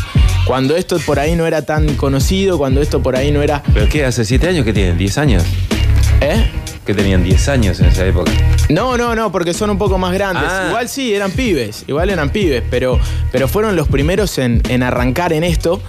Cuando 0.45 0.75
esto 0.75 0.97
por 0.99 1.19
ahí 1.19 1.35
no 1.35 1.45
era 1.45 1.63
tan 1.63 1.95
conocido, 1.95 2.57
cuando 2.57 2.81
esto 2.81 3.01
por 3.01 3.15
ahí 3.15 3.31
no 3.31 3.41
era... 3.41 3.61
¿Pero 3.73 3.89
qué? 3.89 4.05
¿Hace 4.05 4.23
siete 4.23 4.47
años 4.47 4.63
que 4.63 4.71
tienen? 4.73 4.97
¿10 4.97 5.17
años? 5.17 5.43
¿Eh? 6.21 6.45
Que 6.87 6.93
tenían 6.93 7.21
10 7.21 7.49
años 7.49 7.79
en 7.81 7.87
esa 7.87 8.05
época. 8.05 8.31
No, 8.69 8.97
no, 8.97 9.13
no, 9.13 9.29
porque 9.29 9.53
son 9.53 9.69
un 9.69 9.77
poco 9.77 9.97
más 9.97 10.13
grandes. 10.13 10.45
Ah. 10.47 10.67
Igual 10.69 10.87
sí, 10.87 11.13
eran 11.13 11.31
pibes, 11.31 11.83
igual 11.85 12.09
eran 12.09 12.29
pibes, 12.29 12.63
pero, 12.71 12.97
pero 13.29 13.49
fueron 13.49 13.75
los 13.75 13.89
primeros 13.89 14.37
en, 14.37 14.61
en 14.69 14.83
arrancar 14.83 15.33
en 15.33 15.43
esto, 15.43 15.81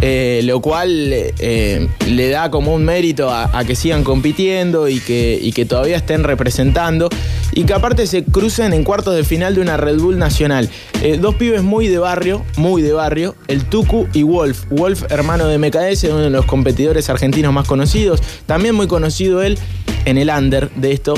eh, 0.00 0.40
lo 0.44 0.60
cual 0.62 1.12
eh, 1.12 1.88
le 2.06 2.28
da 2.30 2.50
como 2.50 2.72
un 2.72 2.86
mérito 2.86 3.28
a, 3.28 3.50
a 3.56 3.64
que 3.66 3.76
sigan 3.76 4.02
compitiendo 4.02 4.88
y 4.88 5.00
que, 5.00 5.38
y 5.40 5.52
que 5.52 5.66
todavía 5.66 5.98
estén 5.98 6.24
representando 6.24 7.10
y 7.52 7.64
que 7.64 7.74
aparte 7.74 8.06
se 8.06 8.24
crucen 8.24 8.72
en 8.72 8.84
cuartos 8.84 9.14
de 9.14 9.24
final 9.24 9.54
de 9.54 9.60
una 9.60 9.76
Red 9.76 9.98
Bull 9.98 10.18
nacional. 10.18 10.68
Eh, 11.02 11.18
dos 11.20 11.34
pibes 11.34 11.62
muy 11.62 11.88
de 11.88 11.98
barrio, 11.98 12.44
muy 12.56 12.82
de 12.82 12.92
barrio, 12.92 13.34
el 13.48 13.64
Tucu 13.64 14.08
y 14.12 14.22
Wolf. 14.22 14.64
Wolf, 14.70 15.04
hermano 15.10 15.46
de 15.46 15.58
MKS, 15.58 16.04
uno 16.04 16.18
de 16.18 16.30
los 16.30 16.44
competidores 16.44 17.10
argentinos 17.10 17.52
más 17.52 17.66
conocidos, 17.66 18.20
también 18.46 18.74
muy 18.74 18.86
conocido 18.86 19.42
él 19.42 19.58
en 20.04 20.18
el 20.18 20.30
under 20.30 20.70
de 20.72 20.92
esto. 20.92 21.14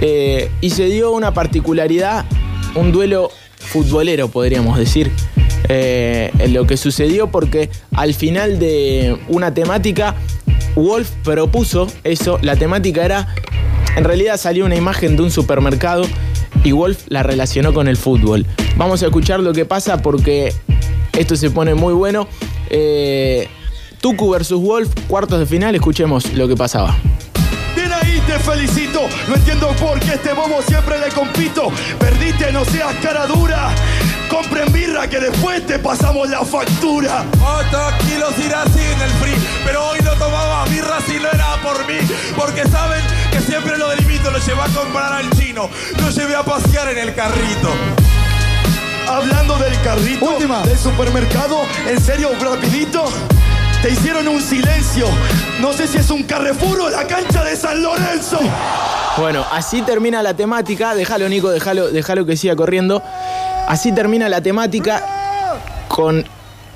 Eh, 0.00 0.50
y 0.60 0.70
se 0.70 0.86
dio 0.86 1.12
una 1.12 1.34
particularidad, 1.34 2.24
un 2.74 2.92
duelo 2.92 3.30
futbolero, 3.56 4.28
podríamos 4.28 4.78
decir, 4.78 5.10
eh, 5.68 6.30
lo 6.50 6.66
que 6.66 6.76
sucedió, 6.76 7.30
porque 7.30 7.70
al 7.92 8.14
final 8.14 8.58
de 8.58 9.18
una 9.28 9.52
temática, 9.52 10.14
Wolf 10.74 11.10
propuso 11.24 11.88
eso, 12.04 12.38
la 12.42 12.56
temática 12.56 13.04
era, 13.04 13.34
en 13.98 14.04
realidad 14.04 14.36
salió 14.36 14.64
una 14.64 14.76
imagen 14.76 15.16
de 15.16 15.24
un 15.24 15.30
supermercado 15.32 16.04
y 16.62 16.70
Wolf 16.70 17.06
la 17.08 17.24
relacionó 17.24 17.74
con 17.74 17.88
el 17.88 17.96
fútbol. 17.96 18.46
Vamos 18.76 19.02
a 19.02 19.06
escuchar 19.06 19.40
lo 19.40 19.52
que 19.52 19.64
pasa 19.64 20.00
porque 20.00 20.54
esto 21.18 21.34
se 21.34 21.50
pone 21.50 21.74
muy 21.74 21.92
bueno. 21.92 22.28
Eh, 22.70 23.48
Tucu 24.00 24.30
versus 24.30 24.62
Wolf, 24.62 24.88
cuartos 25.08 25.40
de 25.40 25.46
final, 25.46 25.74
escuchemos 25.74 26.32
lo 26.34 26.46
que 26.46 26.54
pasaba. 26.54 26.96
Bien 27.74 27.90
ahí, 27.92 28.22
te 28.24 28.38
felicito. 28.38 29.00
No 29.26 29.34
entiendo 29.34 29.74
por 29.80 29.98
qué 29.98 30.14
este 30.14 30.32
bobo 30.32 30.62
siempre 30.62 31.00
le 31.00 31.08
compito. 31.08 31.72
Perdiste, 31.98 32.52
no 32.52 32.64
seas 32.66 32.94
cara 33.02 33.26
dura. 33.26 33.70
Compren 34.30 34.72
birra 34.72 35.08
que 35.08 35.18
después 35.18 35.66
te 35.66 35.80
pasamos 35.80 36.30
la 36.30 36.44
factura. 36.44 37.24
Otros 37.34 37.94
kilos 38.06 38.32
irá 38.46 38.64
sin 38.66 39.02
el 39.02 39.10
free, 39.20 39.34
pero 39.64 39.88
hoy 39.88 39.98
no 40.04 40.12
tomaba 40.12 40.66
birra 40.66 41.00
si 41.04 41.14
no 41.14 41.28
era 41.32 41.56
por 41.62 41.84
mí, 41.88 41.98
porque 42.36 42.62
saben 42.68 43.02
que 43.02 43.17
siempre 43.48 43.78
lo 43.78 43.88
delimito, 43.88 44.30
lo 44.30 44.38
llevé 44.38 44.60
a 44.60 44.66
comprar 44.66 45.10
al 45.10 45.30
chino, 45.30 45.70
lo 45.98 46.10
llevé 46.10 46.36
a 46.36 46.42
pasear 46.42 46.90
en 46.90 46.98
el 46.98 47.14
carrito. 47.14 47.70
Hablando 49.08 49.56
del 49.56 49.80
carrito 49.80 50.26
Última. 50.26 50.60
del 50.66 50.76
supermercado, 50.76 51.62
en 51.88 51.98
serio, 51.98 52.30
rapidito. 52.38 53.04
Te 53.80 53.90
hicieron 53.90 54.28
un 54.28 54.42
silencio. 54.42 55.06
No 55.62 55.72
sé 55.72 55.86
si 55.86 55.96
es 55.98 56.10
un 56.10 56.24
Carrefour 56.24 56.80
o 56.80 56.90
la 56.90 57.06
cancha 57.06 57.42
de 57.44 57.56
San 57.56 57.80
Lorenzo. 57.82 58.38
Bueno, 59.16 59.46
así 59.50 59.80
termina 59.82 60.22
la 60.22 60.34
temática. 60.34 60.94
Déjalo, 60.94 61.28
Nico, 61.28 61.50
déjalo, 61.50 61.88
déjalo 61.88 62.26
que 62.26 62.36
siga 62.36 62.54
corriendo. 62.56 63.02
Así 63.68 63.92
termina 63.92 64.28
la 64.28 64.42
temática 64.42 65.02
con 65.86 66.24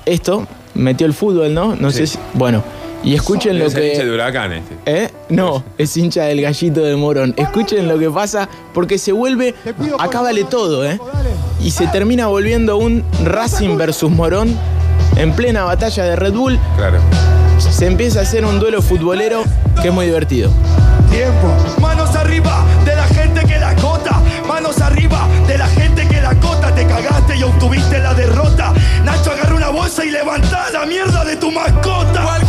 esto. 0.05 0.47
Metió 0.75 1.05
el 1.05 1.13
fútbol, 1.13 1.53
¿no? 1.53 1.75
No 1.75 1.91
sé 1.91 2.07
si. 2.07 2.17
Bueno, 2.33 2.63
y 3.03 3.15
escuchen 3.15 3.59
lo 3.59 3.65
Es 3.65 3.75
el 3.75 3.83
hincha 3.83 3.97
de 3.99 4.05
que. 4.05 4.11
huracán 4.11 4.53
este. 4.53 4.75
¿Eh? 4.85 5.09
No, 5.29 5.63
es 5.77 5.95
hincha 5.97 6.23
del 6.23 6.41
gallito 6.41 6.81
de 6.81 6.95
Morón. 6.95 7.33
Escuchen 7.37 7.87
lo 7.87 7.99
que 7.99 8.09
pasa 8.09 8.47
porque 8.73 8.97
se 8.97 9.11
vuelve. 9.11 9.55
Acá 9.99 10.21
vale 10.21 10.43
todo, 10.45 10.85
¿eh? 10.85 10.99
Y 11.61 11.71
se 11.71 11.87
termina 11.87 12.27
volviendo 12.27 12.77
un 12.77 13.03
Racing 13.23 13.77
versus 13.77 14.09
Morón 14.11 14.55
en 15.15 15.33
plena 15.33 15.63
batalla 15.63 16.03
de 16.03 16.15
Red 16.15 16.33
Bull. 16.33 16.59
Claro. 16.77 16.99
se 17.59 17.85
empieza 17.87 18.19
a 18.19 18.21
hacer 18.23 18.45
un 18.45 18.59
duelo 18.59 18.81
futbolero 18.81 19.43
que 19.81 19.89
es 19.89 19.93
muy 19.93 20.05
divertido. 20.05 20.51
Tiempo. 21.11 21.53
Manos 21.79 22.15
arriba 22.15 22.65
de 22.85 22.95
la 22.95 23.05
gente 23.07 23.41
que 23.45 23.59
la 23.59 23.75
cota. 23.75 24.21
Manos 24.47 24.81
arriba 24.81 25.27
de 25.47 25.57
la 25.57 25.67
gente 25.67 26.07
que 26.07 26.21
la 26.21 26.35
cota. 26.35 26.73
Te 26.73 26.85
cagaste 26.85 27.35
y 27.37 27.43
obtuviste 27.43 27.99
la 27.99 28.13
derrota. 28.13 28.73
Nacho 29.03 29.31
agarra 29.31 29.55
una 29.55 29.69
bolsa 29.69 30.03
y 30.05 30.09
levanta 30.09 30.69
la 30.71 30.85
mierda 30.85 31.23
de 31.23 31.35
tu 31.35 31.51
mascota. 31.51 32.39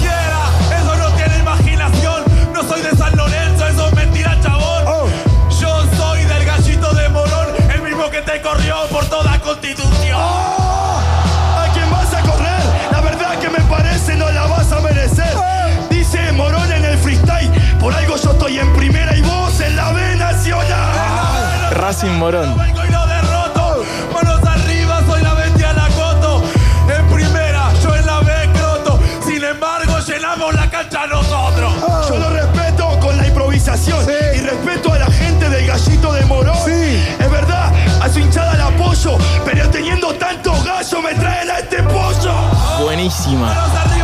Respeto 32.31 32.99
con 33.01 33.17
la 33.17 33.27
improvisación 33.27 34.05
y 34.35 34.41
respeto 34.41 34.93
a 34.93 34.99
la 34.99 35.07
gente 35.07 35.49
del 35.49 35.67
gallito 35.67 36.13
de 36.13 36.25
Morón. 36.27 36.57
Es 36.69 37.31
verdad, 37.31 37.73
a 38.01 38.09
su 38.09 38.19
hinchada 38.19 38.55
la 38.55 38.67
apoyo, 38.67 39.17
pero 39.45 39.69
teniendo 39.71 40.13
tantos 40.15 40.65
gallos 40.65 41.03
me 41.03 41.15
traen 41.15 41.51
a 41.51 41.59
este 41.59 41.83
pollo. 41.83 42.35
Buenísima. 42.81 44.04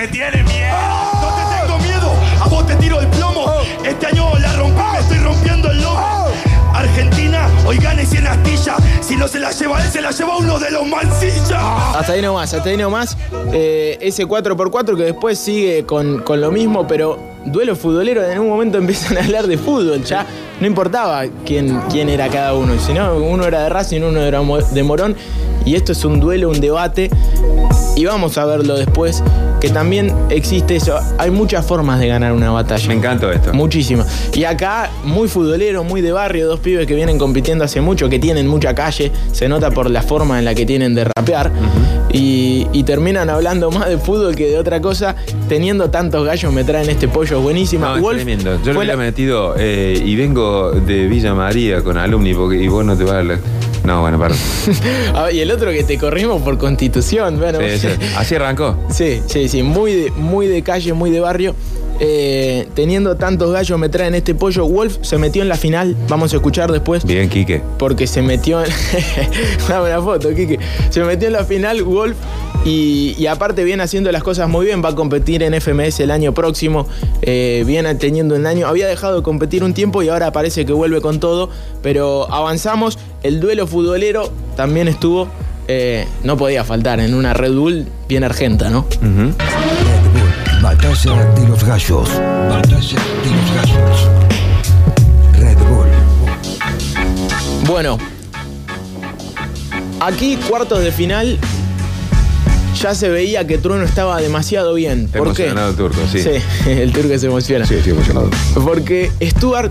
Me 0.00 0.08
tiene 0.08 0.42
miedo. 0.44 0.76
No 1.20 1.28
te 1.36 1.60
tengo 1.60 1.78
miedo, 1.78 2.14
a 2.40 2.48
vos 2.48 2.66
te 2.66 2.74
tiro 2.76 3.00
el 3.00 3.06
plomo. 3.08 3.52
Este 3.84 4.06
año 4.06 4.38
la 4.38 4.52
rompí, 4.54 4.82
me 4.92 4.98
estoy 4.98 5.18
rompiendo 5.18 5.70
el 5.70 5.82
lomo. 5.82 6.26
Argentina, 6.72 7.46
hoy 7.66 7.76
gane 7.76 8.06
100 8.06 8.26
astillas. 8.26 8.76
Si 9.02 9.16
no 9.16 9.28
se 9.28 9.38
la 9.38 9.50
lleva 9.50 9.84
él, 9.84 9.90
se 9.90 10.00
la 10.00 10.10
lleva 10.10 10.38
uno 10.38 10.58
de 10.58 10.70
los 10.70 10.86
mancillas. 10.86 11.52
Hasta 11.94 12.12
ahí 12.14 12.22
nomás, 12.22 12.54
hasta 12.54 12.70
ahí 12.70 12.78
nomás. 12.78 13.14
Eh, 13.52 13.98
ese 14.00 14.26
4x4 14.26 14.96
que 14.96 15.02
después 15.02 15.38
sigue 15.38 15.84
con, 15.84 16.22
con 16.22 16.40
lo 16.40 16.50
mismo, 16.50 16.86
pero 16.86 17.18
duelo 17.44 17.76
futbolero, 17.76 18.24
en 18.24 18.38
un 18.38 18.48
momento 18.48 18.78
empiezan 18.78 19.18
a 19.18 19.20
hablar 19.20 19.46
de 19.46 19.58
fútbol. 19.58 20.02
Ya 20.04 20.24
no 20.60 20.66
importaba 20.66 21.24
quién, 21.44 21.78
quién 21.90 22.08
era 22.08 22.28
cada 22.28 22.54
uno, 22.54 22.78
sino 22.78 23.16
uno 23.16 23.44
era 23.44 23.64
de 23.64 23.68
Racing, 23.68 24.00
uno 24.00 24.20
era 24.20 24.40
de 24.40 24.82
Morón. 24.82 25.14
Y 25.64 25.74
esto 25.74 25.92
es 25.92 26.04
un 26.04 26.20
duelo, 26.20 26.48
un 26.50 26.60
debate. 26.60 27.10
Y 27.96 28.04
vamos 28.06 28.38
a 28.38 28.46
verlo 28.46 28.76
después, 28.78 29.22
que 29.60 29.68
también 29.68 30.14
existe 30.30 30.76
eso. 30.76 30.98
Hay 31.18 31.30
muchas 31.30 31.66
formas 31.66 32.00
de 32.00 32.06
ganar 32.08 32.32
una 32.32 32.50
batalla. 32.50 32.86
Me 32.88 32.94
encanta 32.94 33.30
esto. 33.32 33.52
Muchísimo. 33.52 34.04
Y 34.32 34.44
acá, 34.44 34.90
muy 35.04 35.28
futbolero, 35.28 35.84
muy 35.84 36.00
de 36.00 36.12
barrio, 36.12 36.46
dos 36.46 36.60
pibes 36.60 36.86
que 36.86 36.94
vienen 36.94 37.18
compitiendo 37.18 37.64
hace 37.64 37.80
mucho, 37.82 38.08
que 38.08 38.18
tienen 38.18 38.46
mucha 38.46 38.74
calle, 38.74 39.12
se 39.32 39.48
nota 39.48 39.70
por 39.70 39.90
la 39.90 40.02
forma 40.02 40.38
en 40.38 40.44
la 40.46 40.54
que 40.54 40.64
tienen 40.64 40.94
de 40.94 41.04
rapear, 41.04 41.50
y, 42.12 42.66
y 42.72 42.84
terminan 42.84 43.28
hablando 43.28 43.70
más 43.70 43.88
de 43.88 43.98
fútbol 43.98 44.34
que 44.34 44.46
de 44.46 44.58
otra 44.58 44.80
cosa, 44.80 45.14
teniendo 45.48 45.90
tantos 45.90 46.24
gallos 46.24 46.52
me 46.52 46.64
traen 46.64 46.88
este 46.88 47.06
pollo 47.08 47.40
buenísimo. 47.40 47.84
No, 47.86 48.00
Wolf 48.00 48.16
tremendo. 48.16 48.52
Yo 48.52 48.56
le 48.58 48.62
fue 48.64 48.76
hubiera 48.78 48.96
la- 48.96 49.02
metido 49.02 49.54
eh, 49.58 50.00
y 50.02 50.16
vengo 50.16 50.70
de 50.72 51.06
Villa 51.06 51.34
María 51.34 51.82
con 51.82 51.98
alumni 51.98 52.32
porque, 52.34 52.56
y 52.62 52.68
vos 52.68 52.84
no 52.84 52.96
te 52.96 53.04
vas 53.04 53.14
a 53.14 53.22
la... 53.24 53.38
No, 53.84 54.02
bueno, 54.02 54.18
perdón. 54.18 54.38
Ah, 55.14 55.30
y 55.32 55.40
el 55.40 55.50
otro 55.50 55.70
que 55.70 55.84
te 55.84 55.98
corrimos 55.98 56.40
por 56.42 56.58
constitución, 56.58 57.38
bueno. 57.38 57.58
Sí, 57.60 57.78
sí. 57.78 57.88
Así 58.16 58.34
arrancó. 58.34 58.76
Sí, 58.90 59.20
sí, 59.26 59.48
sí, 59.48 59.62
muy 59.62 59.94
de, 59.94 60.10
muy 60.12 60.46
de 60.46 60.62
calle, 60.62 60.92
muy 60.92 61.10
de 61.10 61.20
barrio. 61.20 61.54
Eh, 62.02 62.66
teniendo 62.74 63.16
tantos 63.16 63.52
gallos 63.52 63.78
me 63.78 63.90
traen 63.90 64.14
este 64.14 64.34
pollo. 64.34 64.66
Wolf 64.66 64.96
se 65.02 65.18
metió 65.18 65.42
en 65.42 65.48
la 65.50 65.56
final, 65.56 65.94
vamos 66.08 66.32
a 66.32 66.36
escuchar 66.36 66.72
después. 66.72 67.04
Bien, 67.04 67.28
Quique. 67.28 67.60
porque 67.78 68.06
se 68.06 68.22
metió 68.22 68.64
en. 68.64 68.70
Dame 69.68 69.88
una 69.92 70.00
foto, 70.00 70.30
Kike. 70.34 70.58
Se 70.88 71.02
metió 71.04 71.26
en 71.28 71.34
la 71.34 71.44
final 71.44 71.82
Wolf 71.82 72.16
y, 72.64 73.14
y 73.18 73.26
aparte 73.26 73.64
viene 73.64 73.82
haciendo 73.82 74.10
las 74.12 74.22
cosas 74.22 74.48
muy 74.48 74.64
bien. 74.66 74.82
Va 74.82 74.88
a 74.90 74.94
competir 74.94 75.42
en 75.42 75.52
FMS 75.60 76.00
el 76.00 76.10
año 76.10 76.32
próximo. 76.32 76.86
Eh, 77.20 77.64
viene 77.66 77.94
teniendo 77.96 78.34
un 78.34 78.46
año. 78.46 78.66
Había 78.66 78.86
dejado 78.88 79.16
de 79.18 79.22
competir 79.22 79.62
un 79.62 79.74
tiempo 79.74 80.02
y 80.02 80.08
ahora 80.08 80.32
parece 80.32 80.64
que 80.64 80.72
vuelve 80.72 81.02
con 81.02 81.20
todo. 81.20 81.50
Pero 81.82 82.32
avanzamos. 82.32 82.98
El 83.22 83.40
duelo 83.40 83.66
futbolero 83.66 84.30
también 84.56 84.88
estuvo. 84.88 85.28
eh, 85.68 86.06
no 86.24 86.36
podía 86.38 86.64
faltar 86.64 86.98
en 87.00 87.12
una 87.14 87.34
Red 87.34 87.52
Bull 87.52 87.86
bien 88.08 88.24
argenta, 88.24 88.70
¿no? 88.70 88.86
Batalla 90.62 91.24
de 91.34 91.48
los 91.48 91.64
gallos. 91.64 92.08
Batalla 92.48 92.98
de 93.22 93.30
los 93.30 93.54
gallos. 93.54 94.08
Red 95.38 95.58
Bull. 95.68 95.88
Bueno, 97.66 97.98
aquí 100.00 100.36
cuartos 100.48 100.82
de 100.82 100.92
final 100.92 101.38
ya 102.80 102.94
se 102.94 103.08
veía 103.08 103.46
que 103.46 103.58
Trueno 103.58 103.84
estaba 103.84 104.20
demasiado 104.20 104.74
bien. 104.74 105.04
Está 105.06 105.18
¿Por 105.18 105.34
qué? 105.34 105.44
emocionado 105.44 105.70
el 105.70 105.76
turco, 105.76 106.00
sí. 106.10 106.20
Sí, 106.22 106.30
el 106.70 106.92
turco 106.92 107.18
se 107.18 107.26
emociona. 107.26 107.66
Sí, 107.66 107.74
estoy 107.74 107.92
emocionado. 107.92 108.30
Porque 108.64 109.10
Stuart, 109.22 109.70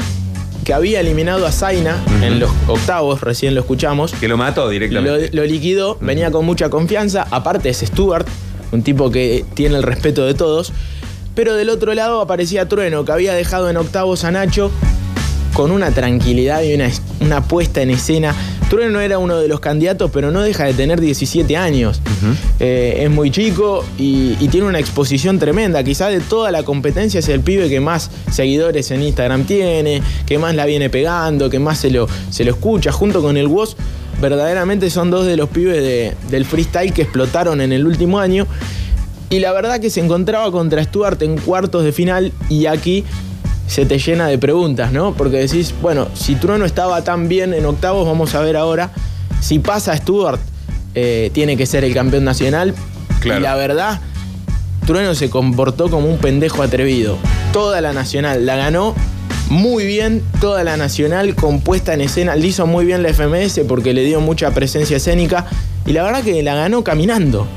que 0.63 0.73
había 0.73 0.99
eliminado 0.99 1.45
a 1.47 1.51
Zaina 1.51 1.97
en 2.21 2.39
los 2.39 2.51
octavos, 2.67 3.21
recién 3.21 3.55
lo 3.55 3.61
escuchamos, 3.61 4.13
Que 4.13 4.27
lo 4.27 4.37
mató 4.37 4.69
directamente. 4.69 5.29
lo 5.33 5.43
liquidó, 5.45 5.97
venía 6.01 6.29
con 6.31 6.45
mucha 6.45 6.69
confianza. 6.69 7.25
Aparte 7.31 7.69
es 7.69 7.79
Stuart, 7.79 8.27
un 8.71 8.83
tipo 8.83 9.11
que 9.11 9.45
tiene 9.53 9.75
el 9.75 9.83
respeto 9.83 10.25
de 10.25 10.33
todos. 10.33 10.71
Pero 11.35 11.55
del 11.55 11.69
otro 11.69 11.93
lado 11.93 12.21
aparecía 12.21 12.67
Trueno, 12.67 13.05
que 13.05 13.11
había 13.11 13.33
dejado 13.33 13.69
en 13.69 13.77
octavos 13.77 14.23
a 14.23 14.31
Nacho 14.31 14.71
con 15.53 15.71
una 15.71 15.91
tranquilidad 15.91 16.61
y 16.63 16.73
una, 16.73 16.89
una 17.21 17.41
puesta 17.47 17.81
en 17.81 17.91
escena. 17.91 18.35
Trueno 18.69 18.99
era 18.99 19.17
uno 19.17 19.37
de 19.37 19.47
los 19.47 19.59
candidatos, 19.59 20.11
pero 20.13 20.29
no 20.31 20.41
deja 20.41 20.65
de 20.65 20.73
tener 20.73 21.01
17 21.01 21.57
años. 21.57 22.01
Eh, 22.59 22.99
es 23.01 23.09
muy 23.09 23.31
chico 23.31 23.83
y, 23.97 24.37
y 24.39 24.47
tiene 24.49 24.67
una 24.67 24.79
exposición 24.79 25.39
tremenda. 25.39 25.83
Quizás 25.83 26.11
de 26.11 26.19
toda 26.19 26.51
la 26.51 26.63
competencia 26.63 27.19
es 27.19 27.27
el 27.29 27.39
pibe 27.39 27.67
que 27.67 27.79
más 27.79 28.11
seguidores 28.31 28.91
en 28.91 29.01
Instagram 29.01 29.45
tiene, 29.45 30.03
que 30.27 30.37
más 30.37 30.53
la 30.53 30.65
viene 30.65 30.89
pegando, 30.89 31.49
que 31.49 31.57
más 31.57 31.79
se 31.79 31.89
lo, 31.89 32.07
se 32.29 32.45
lo 32.45 32.51
escucha, 32.51 32.91
junto 32.91 33.21
con 33.21 33.37
el 33.37 33.47
Woz. 33.47 33.75
Verdaderamente 34.21 34.89
son 34.89 35.11
dos 35.11 35.25
de 35.25 35.37
los 35.37 35.49
pibes 35.49 35.81
de- 35.81 36.15
del 36.29 36.45
freestyle 36.45 36.93
que 36.93 37.03
explotaron 37.03 37.61
en 37.61 37.71
el 37.71 37.85
último 37.87 38.19
año. 38.19 38.45
Y 39.29 39.39
la 39.39 39.51
verdad 39.53 39.79
que 39.79 39.89
se 39.89 39.99
encontraba 40.01 40.51
contra 40.51 40.83
Stuart 40.83 41.21
en 41.21 41.37
cuartos 41.37 41.83
de 41.83 41.91
final 41.91 42.33
y 42.49 42.65
aquí 42.65 43.03
se 43.67 43.85
te 43.85 43.99
llena 43.99 44.27
de 44.27 44.37
preguntas, 44.39 44.91
¿no? 44.91 45.13
Porque 45.13 45.37
decís, 45.37 45.73
bueno, 45.81 46.07
si 46.15 46.33
Trueno 46.35 46.65
estaba 46.65 47.03
tan 47.03 47.27
bien 47.29 47.53
en 47.53 47.65
octavos, 47.65 48.07
vamos 48.07 48.33
a 48.33 48.41
ver 48.41 48.57
ahora. 48.57 48.89
Si 49.39 49.59
pasa 49.59 49.95
Stuart, 49.95 50.39
eh, 50.95 51.29
tiene 51.33 51.55
que 51.55 51.67
ser 51.67 51.83
el 51.83 51.93
campeón 51.93 52.23
nacional. 52.23 52.73
Claro. 53.19 53.39
Y 53.39 53.43
la 53.43 53.55
verdad, 53.55 54.01
Trueno 54.87 55.13
se 55.13 55.29
comportó 55.29 55.89
como 55.91 56.07
un 56.09 56.17
pendejo 56.17 56.63
atrevido. 56.63 57.17
Toda 57.53 57.79
la 57.81 57.93
nacional 57.93 58.47
la 58.47 58.55
ganó 58.55 58.95
muy 59.49 59.87
bien, 59.87 60.21
toda 60.39 60.63
la 60.63 60.77
nacional 60.77 61.33
compuesta 61.33 61.93
en 61.95 62.01
escena. 62.01 62.35
Le 62.35 62.47
hizo 62.47 62.67
muy 62.67 62.85
bien 62.85 63.01
la 63.01 63.11
FMS 63.11 63.61
porque 63.67 63.93
le 63.95 64.03
dio 64.03 64.21
mucha 64.21 64.51
presencia 64.51 64.97
escénica. 64.97 65.47
Y 65.87 65.93
la 65.93 66.03
verdad 66.03 66.23
que 66.23 66.43
la 66.43 66.53
ganó 66.53 66.83
caminando. 66.83 67.47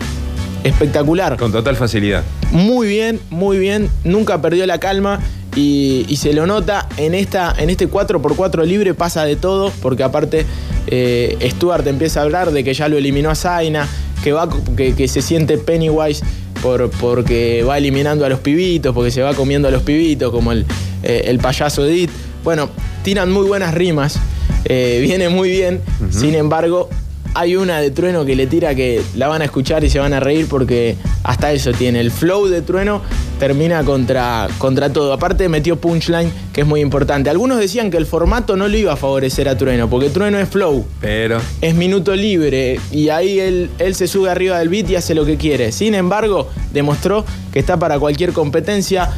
Espectacular. 0.65 1.37
Con 1.37 1.53
total 1.53 1.77
facilidad. 1.77 2.25
Muy 2.51 2.87
bien, 2.87 3.21
muy 3.29 3.59
bien. 3.59 3.91
Nunca 4.05 4.41
perdió 4.41 4.65
la 4.67 4.79
calma. 4.79 5.21
Y, 5.55 6.07
y 6.09 6.17
se 6.17 6.33
lo 6.33 6.47
nota 6.47 6.89
en, 6.97 7.15
esta, 7.15 7.55
en 7.59 7.69
este 7.69 7.87
4x4 7.87 8.65
libre, 8.65 8.95
pasa 8.95 9.27
de 9.27 9.37
todo, 9.37 9.71
porque 9.83 10.03
aparte 10.03 10.47
eh, 10.87 11.37
Stuart 11.43 11.87
empieza 11.87 12.21
a 12.21 12.23
hablar 12.23 12.53
de 12.53 12.65
que 12.65 12.73
ya 12.73 12.89
lo 12.89 12.97
eliminó 12.97 13.29
a 13.29 13.35
Zaina, 13.35 13.87
que, 14.25 14.33
va, 14.33 14.49
que, 14.79 14.95
que 14.95 15.09
se 15.09 15.21
siente 15.21 15.59
Pennywise 15.59 16.25
por, 16.63 16.91
porque 16.91 17.65
va 17.69 17.77
eliminando 17.77 18.25
a 18.25 18.29
los 18.29 18.39
pibitos, 18.39 18.95
porque 18.95 19.11
se 19.11 19.21
va 19.21 19.35
comiendo 19.35 19.69
a 19.69 19.71
los 19.71 19.83
pibitos, 19.83 20.31
como 20.31 20.53
el, 20.53 20.65
eh, 21.03 21.25
el 21.27 21.39
payaso 21.39 21.85
Edith. 21.85 22.11
Bueno, 22.45 22.71
tiran 23.03 23.31
muy 23.31 23.47
buenas 23.47 23.75
rimas, 23.75 24.19
eh, 24.65 25.01
viene 25.03 25.29
muy 25.29 25.51
bien, 25.51 25.81
sin 26.11 26.35
embargo, 26.35 26.89
hay 27.35 27.57
una 27.57 27.81
de 27.81 27.91
Trueno 27.91 28.25
que 28.25 28.37
le 28.37 28.47
tira 28.47 28.75
que 28.75 29.03
la 29.15 29.29
van 29.29 29.43
a 29.43 29.45
escuchar 29.45 29.85
y 29.85 29.91
se 29.91 29.99
van 29.99 30.13
a 30.13 30.21
reír 30.21 30.47
porque 30.49 30.97
hasta 31.25 31.53
eso 31.53 31.73
tiene. 31.73 32.01
El 32.01 32.11
flow 32.11 32.47
de 32.47 32.63
Trueno 32.63 33.03
termina 33.39 33.83
contra, 33.85 34.49
contra 34.59 34.93
todo. 34.93 35.13
Aparte 35.13 35.49
metió 35.49 35.77
punchline, 35.77 36.31
que 36.53 36.63
es 36.63 36.67
muy 36.67 36.81
importante. 36.81 37.31
Algunos 37.31 37.59
decían 37.59 37.91
que 37.91 37.97
el 37.97 38.07
formato 38.07 38.57
no 38.57 38.69
le 38.69 38.79
iba 38.79 38.93
a 38.93 38.97
favorecer 38.97 39.49
a 39.49 39.57
Trueno, 39.57 39.89
porque 39.89 40.11
Trueno 40.11 40.39
es 40.39 40.49
flow, 40.49 40.87
Pero. 41.01 41.41
es 41.61 41.75
minuto 41.75 42.15
libre 42.15 42.79
y 42.91 43.09
ahí 43.09 43.41
él, 43.41 43.71
él 43.79 43.95
se 43.95 44.07
sube 44.07 44.31
arriba 44.31 44.59
del 44.59 44.69
beat 44.69 44.91
y 44.91 44.97
hace 44.97 45.15
lo 45.15 45.25
que 45.25 45.37
quiere. 45.37 45.73
Sin 45.73 45.95
embargo, 45.95 46.49
demostró 46.73 47.25
que 47.53 47.59
está 47.59 47.79
para 47.79 47.99
cualquier 47.99 48.33
competencia. 48.33 49.11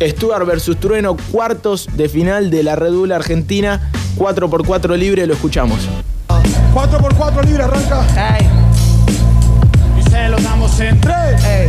Stuart 0.00 0.46
versus 0.46 0.78
Trueno, 0.78 1.16
cuartos 1.30 1.88
de 1.96 2.08
final 2.08 2.50
de 2.50 2.62
la 2.62 2.76
Red 2.76 2.92
Bull 2.92 3.12
Argentina. 3.12 3.90
4x4 4.18 4.96
libre, 4.96 5.26
lo 5.26 5.34
escuchamos. 5.34 5.78
4x4 6.76 7.44
libre, 7.46 7.62
arranca. 7.62 8.04
Ey, 8.36 8.46
Y 9.98 10.10
se 10.10 10.28
lo 10.28 10.36
damos 10.36 10.78
en 10.78 11.00
3. 11.00 11.44
ey. 11.46 11.68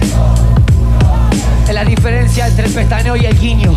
Es 1.65 1.74
la 1.74 1.86
diferencia 1.86 2.48
entre 2.48 2.67
el 2.67 2.74
pestañeo 2.74 3.15
y 3.15 3.26
el 3.26 3.39
guiño. 3.39 3.74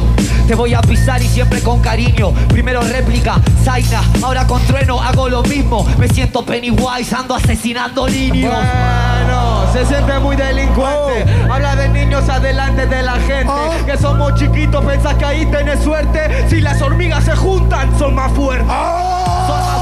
Te 0.48 0.56
voy 0.56 0.74
a 0.74 0.80
pisar 0.80 1.22
y 1.22 1.28
siempre 1.28 1.60
con 1.60 1.78
cariño. 1.80 2.32
Primero 2.48 2.80
réplica, 2.80 3.40
Zaina, 3.62 4.02
ahora 4.22 4.44
con 4.48 4.60
trueno 4.62 5.00
hago 5.00 5.28
lo 5.28 5.44
mismo. 5.44 5.86
Me 5.98 6.08
siento 6.08 6.44
Pennywise, 6.44 7.14
ando 7.14 7.36
asesinando 7.36 8.08
niños. 8.08 8.52
Bueno, 8.52 9.72
se 9.72 9.86
siente 9.86 10.18
muy 10.18 10.34
delincuente. 10.34 11.26
Habla 11.48 11.76
de 11.76 11.90
niños 11.90 12.28
adelante 12.28 12.88
de 12.88 13.02
la 13.02 13.14
gente. 13.14 13.52
Que 13.86 13.96
somos 13.96 14.34
chiquitos, 14.34 14.84
pensás 14.84 15.14
que 15.14 15.24
ahí 15.24 15.46
tenés 15.46 15.80
suerte. 15.84 16.48
Si 16.48 16.60
las 16.60 16.82
hormigas 16.82 17.22
se 17.22 17.36
juntan, 17.36 17.96
son 17.96 18.16
más 18.16 18.32
fuertes. 18.32 18.66
Son 18.66 19.60
más 19.60 19.79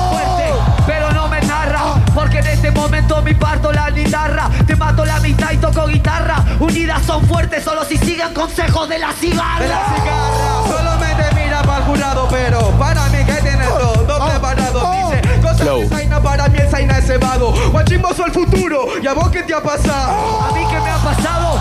Porque 2.39 2.51
en 2.51 2.55
este 2.55 2.71
momento 2.71 3.21
me 3.23 3.35
parto 3.35 3.73
la 3.73 3.91
guitarra. 3.91 4.49
Te 4.65 4.77
mato 4.77 5.05
la 5.05 5.19
mitad 5.19 5.51
y 5.51 5.57
toco 5.57 5.87
guitarra. 5.89 6.45
Unidas 6.61 7.03
son 7.05 7.27
fuertes, 7.27 7.65
solo 7.65 7.85
si 7.85 7.99
sigan 7.99 8.33
consejos 8.33 8.89
de 8.89 8.99
la 8.99 9.13
cigarra. 9.13 9.59
De 9.59 9.69
la 9.69 9.85
cigarra, 9.87 10.69
solamente 10.69 11.23
mira 11.35 11.63
para 11.63 11.79
el 11.79 11.85
jurado, 11.85 12.29
pero 12.31 12.71
para 12.79 13.09
mí 13.09 13.25
que 13.25 13.33
tienes 13.43 13.69
todo 13.69 14.29
preparado. 14.29 15.11
Dice 15.11 15.41
cosas 15.41 15.59
de 15.59 15.89
Zaina, 15.89 16.23
para 16.23 16.49
mí 16.49 16.59
el 16.59 16.69
Zaina 16.69 16.99
es 16.99 17.07
cebado. 17.07 17.53
Guachimbo 17.73 18.15
soy 18.15 18.27
el 18.27 18.33
futuro, 18.33 18.87
¿y 19.03 19.07
a 19.09 19.15
vos 19.15 19.31
qué 19.31 19.43
te 19.43 19.55
ha 19.55 19.61
pasado? 19.61 20.43
A 20.43 20.53
mí 20.53 20.65
que 20.71 20.81
me 20.81 20.91
ha 20.91 20.99
pasado, 20.99 21.59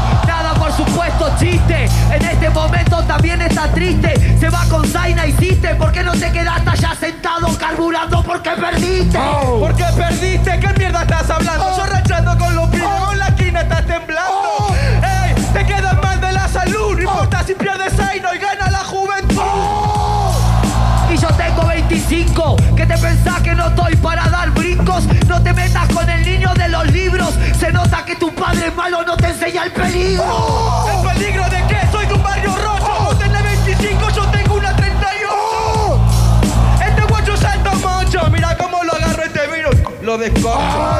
chiste. 1.39 1.89
En 2.11 2.25
este 2.25 2.49
momento 2.49 3.03
también 3.03 3.41
está 3.41 3.71
triste. 3.71 4.37
Se 4.39 4.49
va 4.49 4.63
con 4.69 4.85
Zaina, 4.87 5.25
hiciste. 5.25 5.75
¿Por 5.75 5.91
qué 5.91 6.03
no 6.03 6.13
te 6.13 6.31
quedaste 6.31 6.69
allá 6.69 6.95
sentado 6.99 7.47
carburando? 7.57 8.23
Porque 8.23 8.51
perdiste. 8.51 9.19
¿Por 9.59 9.75
qué 9.75 9.85
perdiste? 9.95 10.59
¿Qué 10.59 10.67
mierda 10.77 11.01
estás 11.01 11.29
hablando? 11.29 11.77
Yo 11.77 11.85
rachando 11.85 12.37
con 12.37 12.55
los 12.55 12.69
pibes, 12.69 12.87
en 13.11 13.19
la 13.19 13.27
esquina 13.27 13.61
estás 13.61 13.85
temblando. 13.85 14.67
¡Ey! 15.03 15.35
Te 15.53 15.65
quedas 15.65 16.01
mal 16.01 16.21
de 16.21 16.31
la 16.33 16.47
salud, 16.47 16.95
no 16.95 17.01
importa 17.01 17.43
si 17.45 17.53
pierdes 17.55 17.93
Zaino 17.93 18.33
y 18.33 18.37
gana 18.37 18.69
la 18.69 18.83
juventud. 18.83 19.41
Y 21.13 21.17
yo 21.17 21.27
tengo 21.29 21.65
25. 21.65 22.55
¿Qué 22.75 22.85
te 22.85 22.97
pensás 22.97 23.41
que 23.41 23.55
no 23.55 23.67
estoy 23.67 23.95
para 23.97 24.27
dar 24.29 24.51
brincos? 24.51 25.05
No 25.27 25.41
te 25.41 25.53
metas 25.53 25.87
con 25.93 26.07
el 26.09 26.23
niño 26.25 26.53
de 26.53 26.67
los 26.67 26.85
libros. 26.91 27.33
Se 27.57 27.71
nota 27.71 28.03
que 28.05 28.15
tu 28.15 28.33
padre 28.35 28.71
malo 28.71 29.03
no 29.03 29.15
te 29.15 29.27
enseña 29.27 29.63
el 29.63 29.71
peligro. 29.71 30.23
¿El 31.17 31.23
peligro 31.23 31.49
de 31.49 31.63
qué? 31.67 31.79
Soy 31.91 32.05
de 32.05 32.13
un 32.13 32.21
barrio 32.21 32.55
rojo. 32.55 33.05
Vos 33.05 33.17
tenés 33.17 33.41
25, 33.41 34.09
yo 34.11 34.23
tengo 34.27 34.53
una 34.53 34.75
38. 34.75 35.99
Este 36.87 37.01
guacho 37.01 37.35
salta 37.35 37.71
mucho. 37.73 38.29
Mira 38.29 38.55
cómo 38.55 38.83
lo 38.83 38.93
agarro 38.93 39.23
este 39.23 39.39
vino. 39.47 39.69
Lo 40.03 40.19
descocho. 40.19 40.99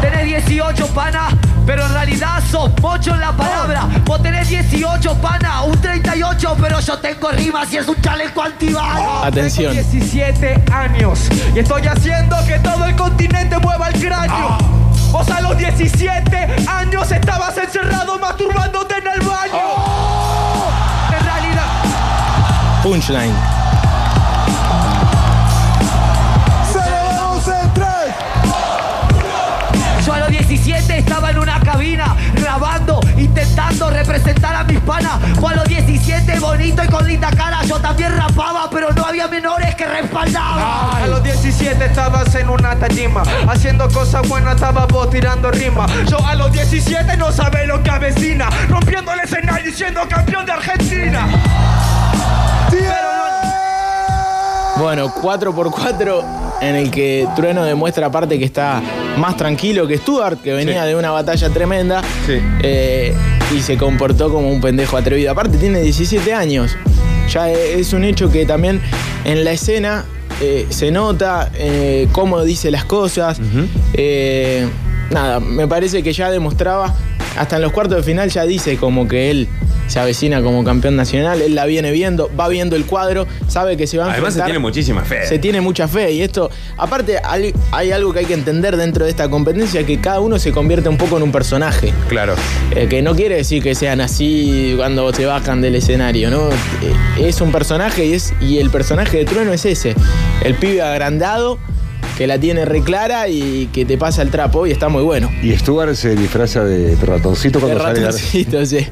Tenés 0.00 0.46
18 0.46 0.86
pana, 0.88 1.28
pero 1.66 1.84
en 1.84 1.92
realidad 1.92 2.42
sos 2.50 2.70
mocho 2.80 3.12
en 3.12 3.20
la 3.20 3.32
palabra. 3.32 3.86
Vos 4.06 4.22
tenés 4.22 4.48
18 4.48 5.14
pana, 5.16 5.62
un 5.64 5.78
38, 5.78 6.56
pero 6.58 6.80
yo 6.80 6.98
tengo 6.98 7.30
rimas 7.32 7.70
y 7.74 7.76
es 7.76 7.86
un 7.86 8.00
chaleco 8.00 8.42
antibala. 8.42 9.26
Atención. 9.26 9.74
Tengo 9.74 9.90
17 9.90 10.64
años 10.72 11.28
y 11.54 11.58
estoy 11.58 11.86
haciendo 11.86 12.36
que 12.46 12.58
todo 12.60 12.86
el 12.86 12.96
continente 12.96 13.58
mueva 13.58 13.88
el 13.88 14.00
cráneo. 14.00 14.75
Vos 15.12 15.30
a 15.30 15.40
los 15.40 15.56
17 15.56 16.56
años 16.68 17.10
estabas 17.10 17.56
encerrado 17.56 18.18
masturbándote 18.18 18.96
en 18.98 19.06
el 19.06 19.20
baño. 19.20 19.60
En 21.18 21.24
realidad, 21.24 21.66
Punchline. 22.82 23.34
Se 26.72 26.78
lo 26.78 26.96
damos 27.14 27.48
en 27.48 27.72
3. 27.74 27.86
Yo 30.04 30.12
a 30.12 30.18
los 30.18 30.28
17 30.28 30.98
estaba 30.98 31.30
en 31.30 31.38
una 31.38 31.60
cabina 31.60 32.14
intentando 33.36 33.90
representar 33.90 34.54
a 34.54 34.64
mis 34.64 34.80
panas. 34.80 35.20
Fue 35.38 35.52
a 35.52 35.56
los 35.56 35.68
17 35.68 36.40
bonito 36.40 36.82
y 36.82 36.88
con 36.88 37.06
linda 37.06 37.30
cara. 37.30 37.62
Yo 37.64 37.78
también 37.78 38.16
rapaba, 38.16 38.68
pero 38.70 38.90
no 38.92 39.04
había 39.04 39.28
menores 39.28 39.74
que 39.74 39.86
respaldaban. 39.86 41.02
A 41.02 41.06
los 41.06 41.22
17 41.22 41.84
estabas 41.84 42.34
en 42.34 42.48
una 42.48 42.76
tarima 42.76 43.22
Haciendo 43.48 43.88
cosas 43.90 44.26
buenas, 44.28 44.54
estabas 44.54 44.88
vos 44.88 45.10
tirando 45.10 45.50
rima 45.50 45.86
Yo 46.08 46.24
a 46.24 46.34
los 46.34 46.52
17 46.52 47.16
no 47.16 47.30
sabés 47.30 47.66
lo 47.66 47.82
que 47.82 47.90
avecina 47.90 48.48
Rompiendo 48.68 49.12
el 49.12 49.20
escenario 49.20 49.70
y 49.70 49.72
siendo 49.72 50.06
campeón 50.08 50.46
de 50.46 50.52
Argentina 50.52 51.28
Bueno, 54.78 55.08
4x4 55.14 56.24
en 56.60 56.76
el 56.76 56.90
que 56.90 57.28
Trueno 57.36 57.64
demuestra 57.64 58.06
aparte 58.06 58.38
que 58.38 58.44
está 58.44 58.82
más 59.16 59.36
tranquilo 59.36 59.86
que 59.86 59.96
Stuart, 59.98 60.40
que 60.42 60.52
venía 60.52 60.82
Sí. 60.82 60.88
de 60.88 60.96
una 60.96 61.10
batalla 61.10 61.48
tremenda 61.50 62.02
Sí. 62.26 62.38
eh, 62.62 63.14
y 63.56 63.60
se 63.60 63.76
comportó 63.76 64.30
como 64.30 64.50
un 64.50 64.60
pendejo 64.60 64.96
atrevido. 64.96 65.30
Aparte 65.32 65.56
tiene 65.58 65.80
17 65.80 66.32
años. 66.34 66.76
Ya 67.32 67.50
e- 67.50 67.80
es 67.80 67.92
un 67.92 68.04
hecho 68.04 68.30
que 68.30 68.44
también 68.46 68.80
en 69.24 69.44
la 69.44 69.52
escena 69.52 70.04
eh, 70.40 70.66
se 70.68 70.90
nota 70.90 71.50
eh, 71.54 72.08
cómo 72.12 72.42
dice 72.44 72.70
las 72.70 72.84
cosas. 72.84 73.38
Nada, 75.10 75.40
me 75.40 75.66
parece 75.68 76.02
que 76.02 76.12
ya 76.12 76.30
demostraba, 76.30 76.94
hasta 77.38 77.56
en 77.56 77.62
los 77.62 77.72
cuartos 77.72 77.98
de 77.98 78.02
final 78.02 78.28
ya 78.28 78.44
dice 78.44 78.76
como 78.76 79.06
que 79.06 79.30
él 79.30 79.48
se 79.86 79.98
avecina 79.98 80.42
como 80.42 80.64
campeón 80.64 80.96
nacional, 80.96 81.42
él 81.42 81.54
la 81.54 81.66
viene 81.66 81.90
viendo, 81.92 82.30
va 82.38 82.48
viendo 82.48 82.76
el 82.76 82.86
cuadro, 82.86 83.26
sabe 83.48 83.76
que 83.76 83.86
se 83.86 83.98
va 83.98 84.06
a 84.06 84.12
Además 84.12 84.34
se 84.34 84.42
tiene 84.42 84.58
muchísima 84.58 85.02
fe. 85.02 85.26
se 85.26 85.38
tiene 85.38 85.60
mucha 85.60 85.88
fe 85.88 86.12
y 86.12 86.22
esto, 86.22 86.50
aparte 86.76 87.18
hay, 87.22 87.54
hay 87.72 87.92
algo 87.92 88.12
que 88.12 88.20
hay 88.20 88.24
que 88.24 88.34
entender 88.34 88.76
dentro 88.76 89.04
de 89.04 89.10
esta 89.10 89.28
competencia, 89.28 89.84
que 89.84 90.00
cada 90.00 90.20
uno 90.20 90.38
se 90.38 90.52
convierte 90.52 90.88
un 90.88 90.96
poco 90.96 91.16
en 91.16 91.22
un 91.22 91.32
personaje. 91.32 91.92
Claro. 92.08 92.34
Eh, 92.74 92.86
que 92.88 93.02
no 93.02 93.14
quiere 93.14 93.36
decir 93.36 93.62
que 93.62 93.74
sean 93.74 94.00
así 94.00 94.74
cuando 94.76 95.12
se 95.12 95.26
bajan 95.26 95.60
del 95.60 95.76
escenario, 95.76 96.30
¿no? 96.30 96.48
Eh, 96.50 97.28
es 97.28 97.40
un 97.40 97.52
personaje 97.52 98.06
y, 98.06 98.14
es, 98.14 98.32
y 98.40 98.58
el 98.58 98.70
personaje 98.70 99.18
de 99.18 99.24
Trueno 99.24 99.52
es 99.52 99.64
ese. 99.64 99.94
El 100.44 100.54
pibe 100.54 100.82
agrandado 100.82 101.58
que 102.16 102.26
la 102.26 102.38
tiene 102.38 102.64
reclara 102.64 103.28
y 103.28 103.68
que 103.72 103.84
te 103.84 103.98
pasa 103.98 104.22
el 104.22 104.30
trapo 104.30 104.66
y 104.66 104.70
está 104.70 104.88
muy 104.88 105.02
bueno. 105.02 105.30
Y 105.42 105.52
Stuart 105.56 105.94
se 105.94 106.16
disfraza 106.16 106.64
de 106.64 106.96
ratoncito 106.96 107.58
De 107.58 107.64
cuando 107.66 107.82
sale 107.82 108.00
a- 108.00 108.04
ratoncito, 108.06 108.64
sí. 108.66 108.86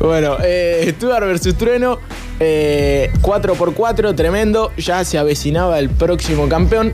Bueno, 0.00 0.36
eh, 0.42 0.92
Stuart 0.96 1.24
versus 1.26 1.54
Trueno, 1.56 1.98
eh, 2.40 3.10
4x4, 3.22 4.14
tremendo. 4.14 4.72
Ya 4.76 5.04
se 5.04 5.18
avecinaba 5.18 5.78
el 5.78 5.88
próximo 5.90 6.48
campeón. 6.48 6.92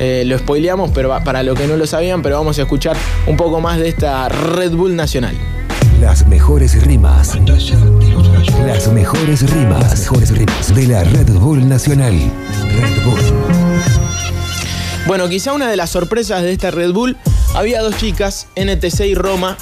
Eh, 0.00 0.24
lo 0.26 0.36
spoileamos, 0.38 0.90
pero 0.92 1.16
para 1.24 1.42
los 1.44 1.56
que 1.58 1.66
no 1.68 1.76
lo 1.76 1.86
sabían, 1.86 2.20
pero 2.22 2.36
vamos 2.36 2.58
a 2.58 2.62
escuchar 2.62 2.96
un 3.28 3.36
poco 3.36 3.60
más 3.60 3.78
de 3.78 3.88
esta 3.88 4.28
Red 4.28 4.72
Bull 4.72 4.96
Nacional. 4.96 5.36
Las 6.00 6.26
mejores 6.26 6.84
rimas. 6.84 7.36
Las 8.66 8.88
mejores 8.92 9.48
rimas. 9.50 9.80
Las 9.90 10.02
mejores 10.02 10.30
rimas 10.32 10.74
de 10.74 10.86
la 10.88 11.04
Red 11.04 11.30
Bull 11.34 11.68
Nacional. 11.68 12.14
Red 12.14 13.04
Bull. 13.04 13.43
Bueno, 15.06 15.28
quizá 15.28 15.52
una 15.52 15.68
de 15.68 15.76
las 15.76 15.90
sorpresas 15.90 16.42
de 16.42 16.52
esta 16.52 16.70
Red 16.70 16.92
Bull, 16.92 17.18
había 17.54 17.82
dos 17.82 17.94
chicas, 17.98 18.46
NTC 18.56 19.00
y 19.00 19.14
Roma. 19.14 19.58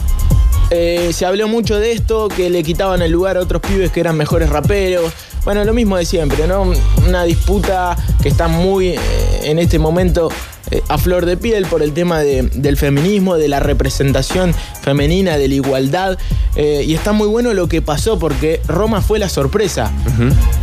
Eh, 0.74 1.11
se 1.12 1.26
habló 1.26 1.48
mucho 1.48 1.78
de 1.78 1.92
esto, 1.92 2.28
que 2.28 2.48
le 2.48 2.62
quitaban 2.62 3.02
el 3.02 3.12
lugar 3.12 3.37
a 3.37 3.40
otros 3.40 3.61
pibes 3.61 3.92
que 3.92 4.00
eran 4.00 4.16
mejores 4.16 4.48
raperos. 4.48 5.12
Bueno, 5.44 5.64
lo 5.64 5.74
mismo 5.74 5.98
de 5.98 6.06
siempre, 6.06 6.46
¿no? 6.46 6.72
Una 7.06 7.24
disputa 7.24 7.94
que 8.22 8.28
está 8.30 8.48
muy 8.48 8.88
eh, 8.88 8.98
en 9.42 9.58
este 9.58 9.78
momento 9.78 10.30
eh, 10.70 10.80
a 10.88 10.96
flor 10.96 11.26
de 11.26 11.37
piel 11.37 11.66
por 11.66 11.82
el 11.82 11.92
tema 11.92 12.20
de- 12.20 12.44
del 12.54 12.78
feminismo, 12.78 13.37
de 13.37 13.48
la 13.48 13.61
representación 13.61 14.54
femenina, 14.80 15.37
de 15.37 15.48
la 15.48 15.54
igualdad. 15.54 16.16
Y 16.56 16.92
está 16.94 17.12
muy 17.12 17.28
bueno 17.28 17.54
lo 17.54 17.66
que 17.66 17.80
pasó 17.82 18.18
porque 18.18 18.61
Roma 18.68 19.00
fue 19.00 19.18
la 19.18 19.30
sorpresa, 19.30 19.90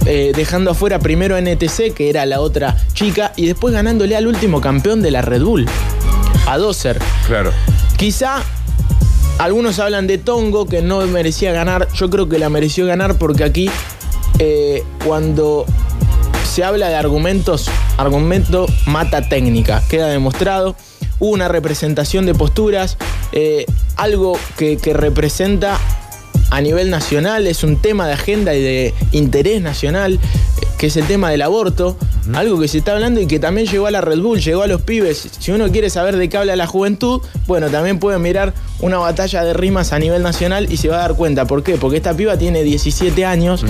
dejando 0.06 0.69
afuera 0.72 1.00
primero 1.00 1.36
a 1.36 1.39
NTC, 1.41 1.93
que 1.95 2.12
era 2.12 2.28
la 2.28 2.41
otra 2.41 2.78
chica, 2.93 3.34
y 3.36 3.48
después 3.48 3.74
ganándole 3.74 4.15
al 4.15 4.28
último 4.28 4.62
campeón 4.62 5.02
de 5.02 5.10
la 5.10 5.24
Red 5.24 5.41
Bull, 5.41 5.67
a 6.48 6.58
Dozer. 6.60 7.00
Claro. 7.26 7.52
Quizá 7.98 8.43
algunos 9.39 9.80
hablan 9.80 10.06
de 10.06 10.17
Tongo 10.17 10.67
que 10.67 10.82
no 10.82 10.99
merecía 11.08 11.52
ganar. 11.54 11.88
Yo 11.95 12.10
creo 12.10 12.30
que 12.30 12.38
la 12.38 12.49
mereció 12.49 12.86
ganar 12.86 13.17
porque 13.17 13.45
aquí, 13.45 13.71
eh, 14.38 14.84
cuando 15.06 15.65
se 16.43 16.63
habla 16.63 16.89
de 16.89 16.95
argumentos, 16.95 17.69
argumento 17.97 18.67
mata 18.86 19.28
técnica. 19.28 19.82
Queda 19.89 20.08
demostrado. 20.08 20.75
Hubo 21.19 21.32
una 21.32 21.47
representación 21.47 22.25
de 22.25 22.36
posturas, 22.36 22.97
eh, 23.32 23.65
algo 23.95 24.38
que, 24.58 24.78
representa 24.93 25.80
a 26.52 26.62
nivel 26.62 26.89
nacional, 26.89 27.47
es 27.47 27.63
un 27.63 27.78
tema 27.78 28.08
de 28.08 28.13
agenda 28.13 28.56
y 28.56 28.62
de 28.62 28.93
interés 29.12 29.62
nacional, 29.62 30.15
eh, 30.15 30.65
que 30.78 30.88
es 30.88 30.97
el 30.97 31.06
tema 31.06 31.30
del 31.30 31.43
aborto, 31.43 31.97
algo 32.34 32.60
que 32.60 32.68
se 32.68 32.80
está 32.80 32.94
hablando 32.94 33.22
y 33.22 33.28
que 33.28 33.39
también 33.39 33.68
llegó 33.68 33.88
a 33.88 33.92
la 33.92 34.02
Red 34.02 34.20
Bull, 34.20 34.39
llegó 34.39 34.63
a 34.63 34.68
los 34.68 34.82
pibes. 34.82 35.28
Si 35.39 35.52
uno 35.52 35.70
quiere 35.72 35.89
saber 35.89 36.18
de 36.18 36.30
qué 36.30 36.38
habla 36.38 36.56
la 36.56 36.68
juventud, 36.68 37.22
bueno, 37.48 37.70
también 37.70 38.00
puede 38.00 38.20
mirar 38.20 38.54
una 38.82 38.98
batalla 38.98 39.44
de 39.44 39.54
rimas 39.54 39.94
a 39.94 40.00
nivel 40.00 40.24
nacional 40.24 40.72
y 40.72 40.78
se 40.78 40.89
va 40.89 40.98
a 40.98 41.00
dar 41.00 41.15
cuenta. 41.15 41.46
¿Por 41.46 41.63
qué? 41.63 41.76
Porque 41.76 41.98
esta 41.98 42.13
piba 42.13 42.38
tiene 42.38 42.63
17 42.63 43.26
años 43.26 43.65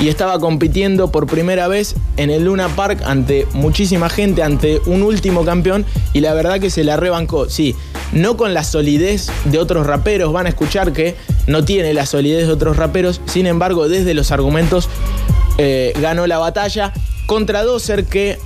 y 0.00 0.08
estaba 0.08 0.38
compitiendo 0.38 1.10
por 1.10 1.26
primera 1.26 1.68
vez 1.68 1.94
en 2.16 2.30
el 2.30 2.44
Luna 2.44 2.68
Park 2.68 3.02
ante 3.04 3.46
muchísima 3.52 4.08
gente, 4.08 4.42
ante 4.42 4.80
un 4.86 5.02
último 5.02 5.44
campeón 5.44 5.84
y 6.12 6.20
la 6.20 6.32
verdad 6.34 6.60
que 6.60 6.70
se 6.70 6.84
la 6.84 6.96
rebancó. 6.96 7.48
Sí, 7.48 7.74
no 8.12 8.36
con 8.36 8.54
la 8.54 8.64
solidez 8.64 9.30
de 9.44 9.58
otros 9.58 9.86
raperos, 9.86 10.32
van 10.32 10.46
a 10.46 10.50
escuchar 10.50 10.92
que 10.92 11.16
no 11.46 11.64
tiene 11.64 11.92
la 11.94 12.06
solidez 12.06 12.46
de 12.46 12.52
otros 12.52 12.76
raperos, 12.76 13.20
sin 13.26 13.46
embargo, 13.46 13.88
desde 13.88 14.14
los 14.14 14.32
argumentos 14.32 14.88
eh, 15.58 15.92
ganó 16.00 16.26
la 16.26 16.38
batalla 16.38 16.92
contra 17.30 17.62
Dozer 17.62 18.06
que 18.06 18.40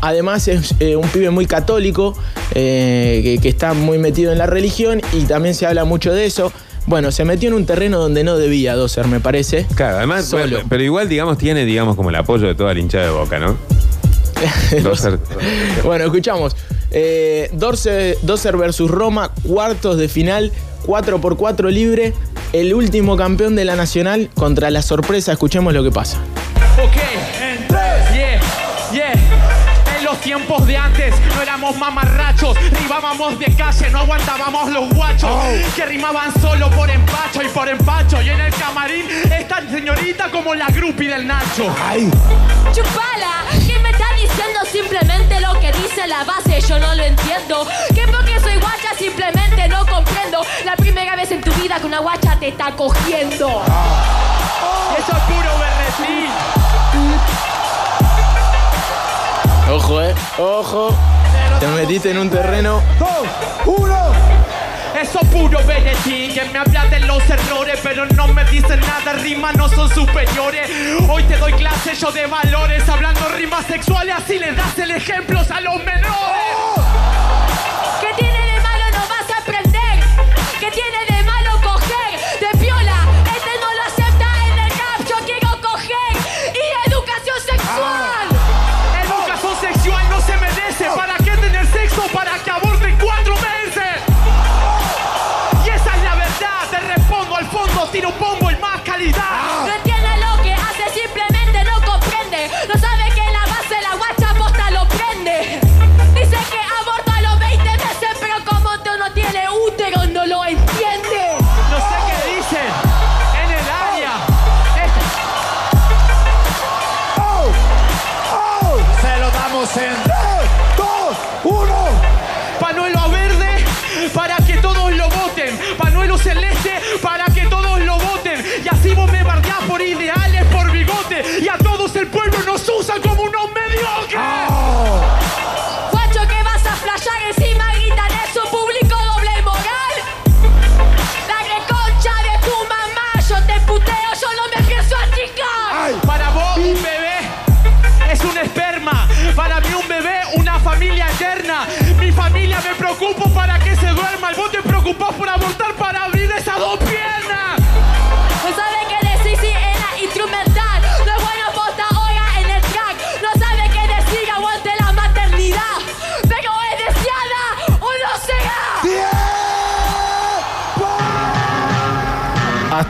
además 0.00 0.46
es 0.46 0.72
eh, 0.78 0.94
un 0.94 1.08
pibe 1.08 1.30
muy 1.30 1.46
católico, 1.46 2.16
eh, 2.54 3.20
que, 3.24 3.38
que 3.42 3.48
está 3.48 3.74
muy 3.74 3.98
metido 3.98 4.30
en 4.30 4.38
la 4.38 4.46
religión 4.46 5.00
y 5.12 5.22
también 5.24 5.56
se 5.56 5.66
habla 5.66 5.84
mucho 5.84 6.12
de 6.14 6.24
eso. 6.24 6.52
Bueno, 6.86 7.10
se 7.10 7.24
metió 7.24 7.48
en 7.48 7.54
un 7.56 7.66
terreno 7.66 7.98
donde 7.98 8.22
no 8.22 8.36
debía 8.38 8.76
Dozer, 8.76 9.08
me 9.08 9.18
parece. 9.18 9.66
Claro, 9.74 9.96
además, 9.96 10.26
Solo. 10.26 10.42
bueno, 10.44 10.66
pero 10.68 10.84
igual, 10.84 11.08
digamos, 11.08 11.36
tiene, 11.36 11.64
digamos, 11.64 11.96
como 11.96 12.10
el 12.10 12.14
apoyo 12.14 12.46
de 12.46 12.54
toda 12.54 12.72
la 12.74 12.78
hinchada 12.78 13.06
de 13.06 13.10
boca, 13.10 13.40
¿no? 13.40 13.56
Dozer- 14.84 15.18
Bueno, 15.82 16.04
escuchamos. 16.04 16.54
Eh, 16.92 17.50
Dozer 17.54 18.56
versus 18.56 18.88
Roma, 18.88 19.32
cuartos 19.42 19.96
de 19.98 20.08
final, 20.08 20.52
4 20.86 21.20
por 21.20 21.36
4 21.36 21.70
libre. 21.70 22.14
El 22.52 22.72
último 22.72 23.16
campeón 23.16 23.56
de 23.56 23.64
la 23.64 23.74
Nacional 23.74 24.30
contra 24.36 24.70
la 24.70 24.80
sorpresa. 24.82 25.32
Escuchemos 25.32 25.74
lo 25.74 25.82
que 25.82 25.90
pasa. 25.90 26.18
Ok, 26.80 26.96
los 30.08 30.20
tiempos 30.22 30.66
de 30.66 30.74
antes 30.74 31.14
no 31.34 31.42
éramos 31.42 31.76
mamarrachos, 31.76 32.56
ribábamos 32.70 33.38
de 33.38 33.54
calle, 33.54 33.90
no 33.90 33.98
aguantábamos 33.98 34.70
los 34.70 34.88
guachos 34.88 35.38
que 35.76 35.84
rimaban 35.84 36.32
solo 36.40 36.70
por 36.70 36.88
empacho 36.88 37.42
y 37.42 37.48
por 37.48 37.68
empacho. 37.68 38.22
Y 38.22 38.30
en 38.30 38.40
el 38.40 38.54
camarín 38.54 39.06
esta 39.30 39.60
señorita 39.68 40.30
como 40.30 40.54
la 40.54 40.68
groupie 40.68 41.10
del 41.10 41.26
Nacho. 41.26 41.64
Chupala, 42.72 43.44
¿qué 43.66 43.78
me 43.80 43.90
está 43.90 44.06
diciendo 44.14 44.60
simplemente 44.72 45.40
lo 45.40 45.60
que 45.60 45.72
dice 45.72 46.06
la 46.06 46.24
base? 46.24 46.58
Yo 46.66 46.78
no 46.78 46.94
lo 46.94 47.02
entiendo. 47.02 47.68
Que 47.94 48.08
porque 48.10 48.40
soy 48.40 48.56
guacha 48.56 48.94
simplemente 48.98 49.68
no 49.68 49.84
comprendo. 49.84 50.40
La 50.64 50.74
primera 50.74 51.16
vez 51.16 51.30
en 51.32 51.42
tu 51.42 51.52
vida 51.52 51.78
que 51.78 51.86
una 51.86 51.98
guacha 51.98 52.34
te 52.40 52.48
está 52.48 52.74
cogiendo. 52.74 53.62
Eso 54.96 55.12
es 55.12 55.22
puro 55.24 55.58
berretín. 55.58 57.57
Ojo, 59.70 60.02
eh. 60.02 60.14
Ojo. 60.38 60.96
Te 61.60 61.66
metiste 61.68 62.10
en 62.10 62.18
un 62.18 62.30
terreno. 62.30 62.82
Eso 65.00 65.20
puro 65.20 65.58
berretín, 65.64 66.32
que 66.32 66.44
me 66.52 66.58
habla 66.58 66.86
de 66.86 67.00
los 67.00 67.22
errores, 67.28 67.78
pero 67.82 68.06
no 68.06 68.28
me 68.28 68.44
dicen 68.46 68.80
nada, 68.80 69.12
rimas 69.12 69.54
no 69.56 69.68
son 69.68 69.88
superiores. 69.90 70.68
Hoy 71.08 71.22
te 71.24 71.36
doy 71.36 71.52
clase 71.52 71.94
yo 71.94 72.10
de 72.10 72.26
valores, 72.26 72.88
hablando 72.88 73.28
rimas 73.28 73.66
sexuales, 73.66 74.14
así 74.16 74.38
le 74.38 74.52
das 74.52 74.78
el 74.78 74.90
ejemplo 74.90 75.38
a 75.38 75.60
los 75.60 75.76
menores. 75.76 76.77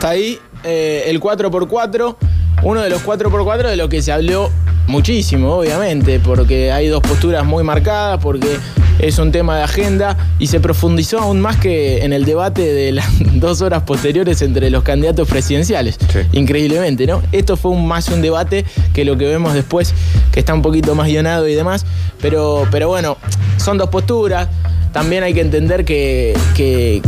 Ahí 0.09 0.39
eh, 0.63 1.03
el 1.07 1.19
4x4, 1.19 2.15
uno 2.63 2.81
de 2.81 2.89
los 2.89 3.03
4x4 3.05 3.69
de 3.69 3.75
lo 3.77 3.87
que 3.89 4.01
se 4.01 4.11
habló 4.11 4.49
muchísimo, 4.87 5.55
obviamente, 5.57 6.19
porque 6.19 6.71
hay 6.71 6.87
dos 6.87 7.01
posturas 7.01 7.45
muy 7.45 7.63
marcadas, 7.63 8.19
porque 8.21 8.57
es 8.97 9.17
un 9.19 9.31
tema 9.31 9.55
de 9.55 9.63
agenda 9.63 10.17
y 10.39 10.47
se 10.47 10.59
profundizó 10.59 11.19
aún 11.19 11.39
más 11.39 11.55
que 11.57 12.03
en 12.03 12.11
el 12.11 12.25
debate 12.25 12.63
de 12.73 12.91
las 12.91 13.05
dos 13.39 13.61
horas 13.61 13.83
posteriores 13.83 14.41
entre 14.41 14.69
los 14.69 14.83
candidatos 14.83 15.27
presidenciales. 15.27 15.97
Increíblemente, 16.33 17.05
¿no? 17.07 17.21
Esto 17.31 17.55
fue 17.55 17.71
un- 17.71 17.87
más 17.87 18.09
un 18.09 18.21
debate 18.21 18.65
que 18.93 19.05
lo 19.05 19.15
que 19.17 19.25
vemos 19.25 19.53
después, 19.53 19.93
que 20.31 20.39
está 20.39 20.53
un 20.53 20.61
poquito 20.63 20.95
más 20.95 21.07
guionado 21.07 21.47
y 21.47 21.53
demás, 21.55 21.85
pero, 22.21 22.67
pero 22.71 22.87
bueno, 22.89 23.17
son 23.57 23.77
dos 23.77 23.89
posturas. 23.89 24.47
También 24.91 25.21
hay 25.23 25.35
que 25.35 25.41
entender 25.41 25.85
que, 25.85 26.35
que, 26.55 26.99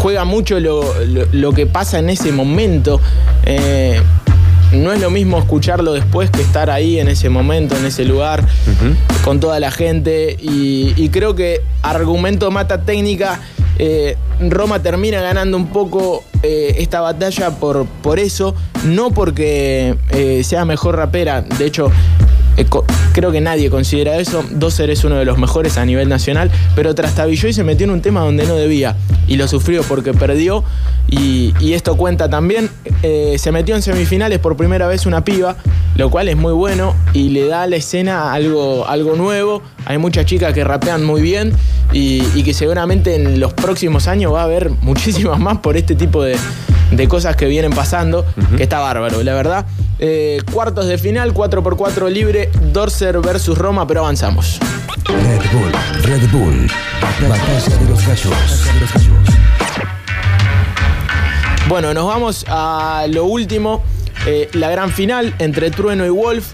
juega 0.00 0.24
mucho 0.24 0.58
lo, 0.60 0.82
lo- 1.04 1.26
lo 1.30 1.52
que 1.52 1.66
pasa 1.66 1.98
en 1.98 2.10
ese 2.10 2.32
momento. 2.32 3.00
Eh, 3.44 4.00
no 4.72 4.92
es 4.92 5.00
lo 5.00 5.10
mismo 5.10 5.36
escucharlo 5.38 5.92
después 5.92 6.30
que 6.30 6.42
estar 6.42 6.70
ahí 6.70 7.00
en 7.00 7.08
ese 7.08 7.28
momento, 7.28 7.76
en 7.76 7.84
ese 7.86 8.04
lugar, 8.04 8.44
con 9.24 9.40
toda 9.40 9.58
la 9.60 9.70
gente. 9.70 10.36
Y, 10.40 10.94
y 10.96 11.08
creo 11.08 11.34
que 11.34 11.60
argumento 11.82 12.50
mata 12.50 12.82
técnica. 12.82 13.40
eh, 13.78 14.16
Roma 14.48 14.80
termina 14.80 15.20
ganando 15.20 15.56
un 15.56 15.66
poco 15.66 16.22
eh, 16.42 16.76
esta 16.78 17.00
batalla 17.00 17.50
por, 17.50 17.84
por 18.02 18.18
eso, 18.20 18.54
no 18.84 19.10
porque 19.10 19.96
eh, 20.10 20.42
sea 20.44 20.64
mejor 20.64 20.96
rapera. 20.96 21.42
De 21.42 21.66
hecho, 21.66 21.90
creo 23.12 23.32
que 23.32 23.40
nadie 23.40 23.70
considera 23.70 24.16
eso. 24.16 24.44
Dozer 24.50 24.90
es 24.90 25.04
uno 25.04 25.16
de 25.16 25.24
los 25.24 25.38
mejores 25.38 25.78
a 25.78 25.84
nivel 25.84 26.08
nacional, 26.08 26.50
pero 26.74 26.94
trastabilló 26.94 27.48
y 27.48 27.52
se 27.52 27.64
metió 27.64 27.84
en 27.84 27.90
un 27.90 28.02
tema 28.02 28.20
donde 28.20 28.46
no 28.46 28.56
debía. 28.56 28.96
Y 29.26 29.36
lo 29.36 29.48
sufrió 29.48 29.82
porque 29.82 30.12
perdió. 30.12 30.64
Y, 31.08 31.54
y 31.60 31.74
esto 31.74 31.96
cuenta 31.96 32.28
también. 32.28 32.70
Eh, 33.02 33.36
se 33.38 33.52
metió 33.52 33.74
en 33.74 33.82
semifinales 33.82 34.38
por 34.38 34.56
primera 34.56 34.86
vez 34.86 35.06
una 35.06 35.24
piba, 35.24 35.56
lo 35.96 36.10
cual 36.10 36.28
es 36.28 36.36
muy 36.36 36.52
bueno 36.52 36.94
y 37.12 37.30
le 37.30 37.46
da 37.46 37.62
a 37.62 37.66
la 37.66 37.76
escena 37.76 38.32
algo, 38.32 38.86
algo 38.86 39.16
nuevo. 39.16 39.62
Hay 39.86 39.98
muchas 39.98 40.26
chicas 40.26 40.52
que 40.52 40.64
rapean 40.64 41.04
muy 41.04 41.22
bien 41.22 41.52
y, 41.92 42.22
y 42.34 42.42
que 42.42 42.54
seguramente 42.54 43.16
en 43.16 43.40
los 43.40 43.52
próximos 43.54 44.06
años 44.06 44.32
va 44.32 44.42
a 44.42 44.44
haber 44.44 44.70
muchísimas 44.82 45.38
más 45.38 45.58
por 45.58 45.76
este 45.76 45.94
tipo 45.94 46.22
de, 46.22 46.36
de 46.90 47.08
cosas 47.08 47.36
que 47.36 47.46
vienen 47.46 47.72
pasando, 47.72 48.24
que 48.56 48.62
está 48.62 48.78
bárbaro, 48.78 49.22
la 49.22 49.34
verdad. 49.34 49.66
Eh, 50.02 50.40
cuartos 50.50 50.86
de 50.86 50.96
final, 50.96 51.34
4x4 51.34 52.08
libre, 52.08 52.50
Dorser 52.72 53.20
versus 53.20 53.58
Roma, 53.58 53.86
pero 53.86 54.00
avanzamos. 54.00 54.58
Red 55.04 55.42
Bull, 55.52 55.72
Red 56.04 56.30
Bull. 56.30 56.70
Batalla 57.28 57.76
de 57.76 57.88
los 57.90 58.06
gallos. 58.06 58.34
Bueno, 61.68 61.92
nos 61.92 62.06
vamos 62.06 62.46
a 62.48 63.04
lo 63.10 63.26
último, 63.26 63.82
eh, 64.26 64.48
la 64.54 64.70
gran 64.70 64.90
final 64.90 65.34
entre 65.38 65.70
Trueno 65.70 66.06
y 66.06 66.08
Wolf. 66.08 66.52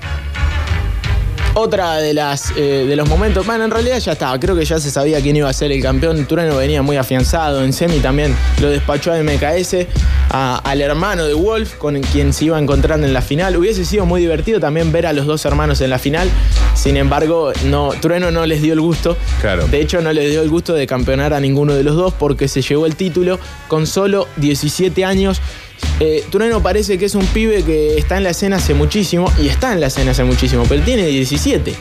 Otra 1.58 1.96
de 1.96 2.12
las 2.12 2.50
eh, 2.54 2.84
de 2.86 2.96
los 2.96 3.08
momentos, 3.08 3.46
bueno, 3.46 3.64
en 3.64 3.70
realidad 3.70 3.98
ya 3.98 4.12
estaba, 4.12 4.38
creo 4.38 4.54
que 4.54 4.66
ya 4.66 4.78
se 4.78 4.90
sabía 4.90 5.22
quién 5.22 5.36
iba 5.36 5.48
a 5.48 5.52
ser 5.54 5.72
el 5.72 5.80
campeón. 5.80 6.26
Trueno 6.26 6.54
venía 6.58 6.82
muy 6.82 6.98
afianzado, 6.98 7.64
en 7.64 7.72
semi 7.72 7.98
también 8.00 8.36
lo 8.60 8.68
despachó 8.68 9.10
a 9.10 9.16
MKS, 9.22 9.86
a- 10.30 10.58
al 10.62 10.82
hermano 10.82 11.24
de 11.24 11.32
Wolf, 11.32 11.76
con 11.76 11.98
quien 12.02 12.34
se 12.34 12.44
iba 12.44 12.58
encontrando 12.58 13.06
en 13.06 13.14
la 13.14 13.22
final. 13.22 13.56
Hubiese 13.56 13.86
sido 13.86 14.04
muy 14.04 14.20
divertido 14.20 14.60
también 14.60 14.92
ver 14.92 15.06
a 15.06 15.14
los 15.14 15.24
dos 15.24 15.46
hermanos 15.46 15.80
en 15.80 15.88
la 15.88 15.98
final. 15.98 16.28
Sin 16.74 16.98
embargo, 16.98 17.52
no, 17.64 17.92
Trueno 18.02 18.30
no 18.30 18.44
les 18.44 18.60
dio 18.60 18.74
el 18.74 18.80
gusto. 18.82 19.16
Claro. 19.40 19.66
De 19.66 19.80
hecho, 19.80 20.02
no 20.02 20.12
les 20.12 20.28
dio 20.28 20.42
el 20.42 20.50
gusto 20.50 20.74
de 20.74 20.86
campeonar 20.86 21.32
a 21.32 21.40
ninguno 21.40 21.72
de 21.74 21.82
los 21.84 21.96
dos 21.96 22.12
porque 22.12 22.48
se 22.48 22.60
llevó 22.60 22.84
el 22.84 22.96
título 22.96 23.38
con 23.68 23.86
solo 23.86 24.28
17 24.36 25.06
años. 25.06 25.40
Eh, 26.00 26.24
Trueno 26.30 26.62
parece 26.62 26.98
que 26.98 27.06
es 27.06 27.14
un 27.14 27.26
pibe 27.26 27.62
que 27.62 27.96
está 27.98 28.16
en 28.16 28.24
la 28.24 28.30
escena 28.30 28.56
hace 28.56 28.74
muchísimo, 28.74 29.30
y 29.40 29.48
está 29.48 29.72
en 29.72 29.80
la 29.80 29.86
escena 29.86 30.10
hace 30.10 30.24
muchísimo, 30.24 30.64
pero 30.68 30.82
tiene 30.82 31.06
17. 31.06 31.74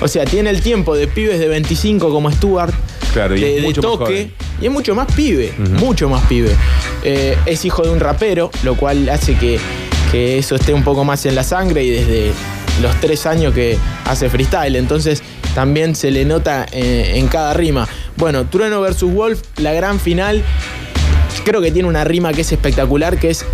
O 0.00 0.08
sea, 0.08 0.24
tiene 0.24 0.50
el 0.50 0.62
tiempo 0.62 0.96
de 0.96 1.06
pibes 1.08 1.38
de 1.38 1.48
25 1.48 2.10
como 2.10 2.30
Stuart, 2.30 2.74
Claro, 3.12 3.36
y 3.36 3.40
de, 3.40 3.58
es 3.58 3.64
mucho 3.64 3.80
toque, 3.80 4.30
y 4.60 4.66
es 4.66 4.72
mucho 4.72 4.94
más 4.94 5.12
pibe, 5.12 5.52
mucho 5.58 6.08
más 6.08 6.24
pibe. 6.26 6.54
Eh, 7.02 7.36
es 7.44 7.64
hijo 7.64 7.82
de 7.82 7.90
un 7.90 8.00
rapero, 8.00 8.50
lo 8.62 8.76
cual 8.76 9.08
hace 9.08 9.34
que, 9.34 9.58
que 10.12 10.38
eso 10.38 10.54
esté 10.54 10.72
un 10.72 10.84
poco 10.84 11.04
más 11.04 11.26
en 11.26 11.34
la 11.34 11.42
sangre 11.42 11.82
y 11.84 11.90
desde 11.90 12.32
los 12.80 12.98
tres 13.00 13.26
años 13.26 13.52
que 13.52 13.76
hace 14.06 14.30
freestyle, 14.30 14.76
entonces 14.76 15.22
también 15.54 15.94
se 15.94 16.10
le 16.10 16.24
nota 16.24 16.66
eh, 16.72 17.12
en 17.16 17.28
cada 17.28 17.52
rima. 17.54 17.88
Bueno, 18.16 18.46
Trueno 18.46 18.80
versus 18.80 19.12
Wolf, 19.12 19.42
la 19.56 19.72
gran 19.72 19.98
final, 19.98 20.42
creo 21.44 21.60
que 21.60 21.70
tiene 21.70 21.88
una 21.88 22.04
rima 22.04 22.32
que 22.32 22.42
es 22.42 22.52
espectacular, 22.52 23.18
que 23.18 23.30
es 23.30 23.44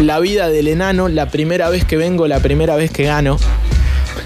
la 0.00 0.20
vida 0.20 0.48
del 0.48 0.68
enano, 0.68 1.08
la 1.08 1.28
primera 1.30 1.68
vez 1.70 1.84
que 1.84 1.96
vengo, 1.96 2.26
la 2.28 2.40
primera 2.40 2.76
vez 2.76 2.90
que 2.90 3.04
gano. 3.04 3.38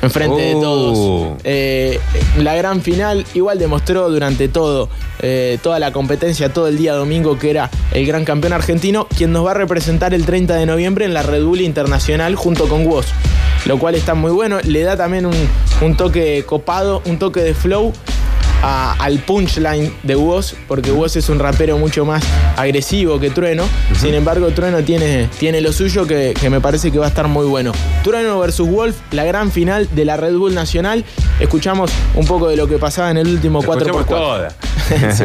Enfrente 0.00 0.40
de 0.42 0.54
Oh. 0.56 0.60
todos. 0.60 1.40
Eh, 1.44 2.00
la 2.38 2.54
gran 2.56 2.80
final 2.82 3.24
igual 3.34 3.58
demostró 3.58 4.10
durante 4.10 4.48
todo, 4.48 4.88
eh, 5.20 5.58
toda 5.62 5.78
la 5.78 5.92
competencia, 5.92 6.52
todo 6.52 6.66
el 6.66 6.76
día 6.76 6.94
domingo, 6.94 7.38
que 7.38 7.50
era 7.50 7.70
el 7.92 8.04
gran 8.06 8.24
campeón 8.24 8.52
argentino, 8.52 9.06
quien 9.16 9.32
nos 9.32 9.46
va 9.46 9.52
a 9.52 9.54
representar 9.54 10.12
el 10.12 10.26
30 10.26 10.54
de 10.56 10.66
noviembre 10.66 11.04
en 11.04 11.14
la 11.14 11.22
Red 11.22 11.44
Bull 11.44 11.60
Internacional 11.60 12.34
junto 12.34 12.68
con 12.68 12.84
Woz. 12.86 13.06
Lo 13.66 13.78
cual 13.78 13.94
está 13.94 14.14
muy 14.14 14.32
bueno, 14.32 14.58
le 14.64 14.82
da 14.82 14.96
también 14.96 15.24
un, 15.24 15.34
un 15.82 15.96
toque 15.96 16.42
copado, 16.46 17.00
un 17.06 17.18
toque 17.18 17.40
de 17.40 17.54
flow 17.54 17.92
a- 18.62 18.94
al 18.98 19.18
punchline 19.20 19.92
de 20.02 20.16
Woz, 20.16 20.54
porque 20.68 20.90
Woz 20.92 21.16
es 21.16 21.28
un 21.28 21.38
rapero 21.38 21.78
mucho 21.78 22.04
más 22.04 22.22
agresivo 22.56 23.18
que 23.20 23.30
Trueno. 23.30 23.64
Sin 24.00 24.14
embargo, 24.14 24.48
Trueno 24.50 24.82
tiene, 24.82 25.28
tiene 25.38 25.60
lo 25.60 25.72
suyo 25.72 26.06
que, 26.06 26.34
que 26.38 26.48
me 26.50 26.60
parece 26.60 26.90
que 26.90 26.98
va 26.98 27.06
a 27.06 27.08
estar 27.08 27.28
muy 27.28 27.46
bueno. 27.46 27.72
Trueno 28.04 28.38
versus 28.38 28.68
Wolf, 28.68 28.96
la 29.10 29.24
gran 29.24 29.50
final 29.50 29.88
de 29.92 30.04
la 30.04 30.16
Red 30.16 30.34
Bull 30.36 30.54
Nacional. 30.54 31.04
Escuchamos 31.40 31.90
un 32.14 32.26
poco 32.26 32.48
de 32.48 32.56
lo 32.56 32.66
que 32.68 32.78
pasaba 32.78 33.10
en 33.10 33.18
el 33.18 33.28
último 33.28 33.62
4x4. 33.62 33.76
Escuchemos 33.78 34.06
toda. 34.06 34.48
Sí. 35.12 35.24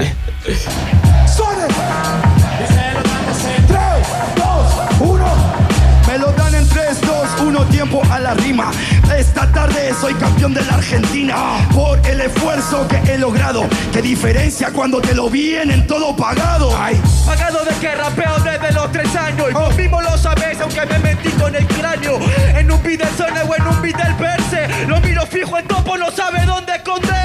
Me 6.07 6.17
lo 6.17 6.31
dan 6.33 6.55
en 6.55 6.67
3, 6.67 7.01
2, 7.01 7.41
1, 7.47 7.65
tiempo 7.65 8.01
a 8.09 8.19
la 8.19 8.33
rima. 8.33 8.71
Esta 9.17 9.51
tarde 9.51 9.95
soy 9.99 10.13
campeón 10.13 10.53
de 10.53 10.61
la 10.65 10.75
Argentina 10.75 11.35
por 11.73 11.97
el 12.05 12.21
esfuerzo 12.21 12.87
que 12.87 12.97
he 13.11 13.17
logrado. 13.17 13.65
Qué 13.91 13.99
diferencia 13.99 14.69
cuando 14.71 15.01
te 15.01 15.15
lo 15.15 15.27
vienen 15.27 15.87
todo 15.87 16.15
pagado. 16.15 16.69
Ay, 16.77 17.01
Pagado 17.25 17.65
de 17.65 17.73
que 17.79 17.95
rapeo 17.95 18.37
desde 18.39 18.71
los 18.73 18.91
tres 18.91 19.15
años 19.15 19.47
Y 19.49 19.53
vos 19.53 19.75
mismo 19.75 20.01
lo 20.01 20.17
sabés 20.17 20.61
aunque 20.61 20.85
me 20.85 20.99
mentí 20.99 21.29
con 21.31 21.55
el 21.55 21.65
cráneo 21.67 22.19
En 22.55 22.71
un 22.71 22.81
video 22.83 23.07
zone 23.17 23.41
o 23.41 23.55
en 23.55 23.67
un 23.67 23.81
video 23.81 24.17
verse 24.19 24.67
Lo 24.87 25.01
miro 25.01 25.25
fijo 25.25 25.57
en 25.57 25.67
topo, 25.67 25.97
no 25.97 26.11
sabe 26.11 26.45
dónde 26.45 26.75
esconderse 26.75 27.17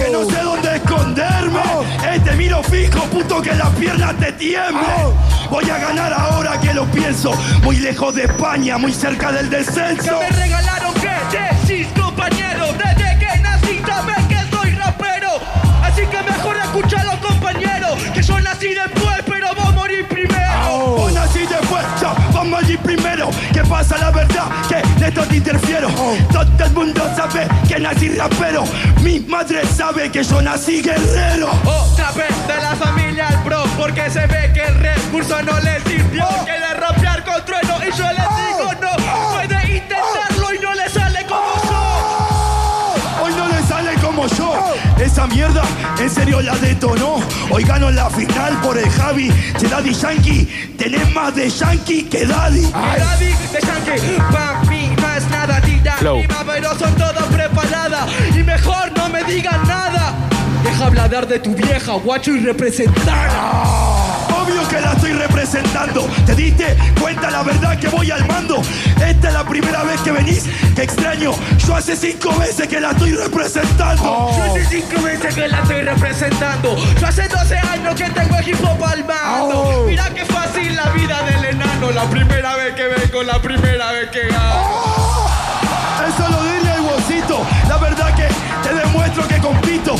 que 0.00 0.10
no 0.10 0.24
sé 0.24 0.40
dónde 0.42 0.76
esconderme. 0.76 1.60
Eh, 2.08 2.20
te 2.24 2.32
miro 2.32 2.62
fijo, 2.62 3.04
puto, 3.06 3.42
que 3.42 3.52
las 3.54 3.68
piernas 3.70 4.16
te 4.18 4.32
tiemblen. 4.32 5.14
Voy 5.50 5.68
a 5.68 5.78
ganar 5.78 6.12
ahora 6.12 6.58
que 6.58 6.72
lo 6.72 6.86
pienso. 6.86 7.32
Muy 7.62 7.76
lejos 7.76 8.14
de 8.14 8.24
España, 8.24 8.78
muy 8.78 8.92
cerca 8.92 9.30
del 9.30 9.50
Que 9.50 9.56
descenso. 9.58 10.18
me 10.20 10.28
regalaron 10.30 10.94
nací 18.60 18.74
después 18.74 19.22
pero 19.26 19.54
vos 19.54 19.74
morís 19.74 20.04
primero 20.06 20.40
Vos 20.96 21.12
nací 21.12 21.40
después, 21.40 21.84
ya, 22.00 22.14
vamos 22.32 22.62
allí 22.62 22.76
primero. 22.76 23.30
¿Qué 23.52 23.62
pasa 23.64 23.96
la 23.98 24.10
verdad? 24.10 24.46
Que 24.68 24.82
de 25.00 25.08
esto 25.08 25.22
te 25.22 25.36
interfiero. 25.36 25.88
Todo 26.30 26.64
el 26.64 26.72
mundo 26.72 27.02
sabe 27.16 27.48
que 27.66 27.80
nací 27.80 28.08
rapero. 28.10 28.64
Mi 29.02 29.20
madre 29.20 29.64
sabe 29.66 30.10
que 30.10 30.22
yo 30.22 30.40
nací 30.42 30.82
guerrero. 30.82 31.50
Otra 31.64 32.12
vez 32.12 32.46
de 32.46 32.56
la 32.56 32.76
familia 32.76 33.28
al 33.28 33.42
pro 33.42 33.64
Porque 33.76 34.08
se 34.10 34.26
ve 34.26 34.50
que 34.52 34.62
el 34.62 34.74
recurso 34.78 35.42
no 35.42 35.58
le 35.60 35.80
sirvió 35.80 36.26
Quiere 36.44 36.74
rapear 36.74 37.24
con 37.24 37.44
trueno 37.44 37.60
y 37.62 37.66
yo 37.66 37.69
la 46.42 46.56
detonó. 46.56 47.20
Hoy 47.50 47.64
gano 47.64 47.90
la 47.90 48.10
final 48.10 48.60
por 48.60 48.78
el 48.78 48.88
Javi 48.90 49.28
de 49.60 49.68
Daddy 49.68 49.94
Yankee. 49.94 50.48
Tenés 50.76 51.14
más 51.14 51.34
de 51.34 51.48
Yankee 51.48 52.04
que 52.04 52.26
Daddy. 52.26 52.62
Daddy 52.72 53.26
de 53.26 53.60
Yankee, 53.60 54.22
papi, 54.32 55.00
no 55.00 55.14
es 55.16 55.30
nada 55.30 55.60
rima, 56.00 56.44
pero 56.46 56.78
son 56.78 56.94
todas 56.94 57.24
preparadas 57.24 58.08
Y 58.34 58.42
mejor 58.42 58.92
no 58.96 59.08
me 59.08 59.22
digan 59.24 59.60
nada 59.66 60.14
Deja 60.62 60.86
hablar 60.86 61.26
de 61.26 61.38
tu 61.38 61.54
vieja, 61.54 61.92
guacho 61.94 62.32
y 62.32 62.40
representada 62.40 64.09
Obvio 64.60 64.68
que 64.68 64.80
la 64.80 64.92
estoy 64.92 65.12
representando. 65.12 66.02
¿Te 66.26 66.34
diste 66.34 66.76
cuenta 67.00 67.30
la 67.30 67.42
verdad 67.42 67.78
que 67.78 67.88
voy 67.88 68.10
al 68.10 68.26
mando? 68.26 68.60
Esta 69.00 69.28
es 69.28 69.34
la 69.34 69.44
primera 69.44 69.82
vez 69.84 70.00
que 70.02 70.12
venís. 70.12 70.44
Qué 70.74 70.82
extraño. 70.82 71.32
Yo 71.66 71.76
hace 71.76 71.96
cinco 71.96 72.36
veces 72.38 72.68
que 72.68 72.80
la 72.80 72.90
estoy 72.90 73.12
representando. 73.12 74.02
Yo 74.02 74.42
hace 74.44 74.66
cinco 74.66 75.02
veces 75.02 75.34
que 75.34 75.48
la 75.48 75.60
estoy 75.60 75.82
representando. 75.82 76.76
Yo 77.00 77.06
hace 77.06 77.28
12 77.28 77.56
años 77.56 77.94
que 77.94 78.10
tengo 78.10 78.36
el 78.36 78.48
hip 78.48 78.64
hop 78.64 78.84
al 78.84 79.04
mando. 79.04 79.84
Mira 79.86 80.10
qué 80.14 80.24
fácil 80.26 80.76
la 80.76 80.90
vida 80.90 81.22
del 81.22 81.44
enano. 81.44 81.90
La 81.92 82.04
primera 82.04 82.56
vez 82.56 82.74
que 82.74 82.86
vengo, 82.86 83.22
la 83.22 83.40
primera 83.40 83.92
vez 83.92 84.10
que 84.10 84.26
gano. 84.28 85.26
Eso 86.06 86.28
lo 86.28 86.44
diría 86.52 86.74
el 86.74 86.80
Wosito. 86.82 87.46
La 87.68 87.78
verdad 87.78 88.14
que 88.14 88.28
te 88.68 88.74
demuestro 88.74 89.26
que 89.26 89.38
compito. 89.38 89.96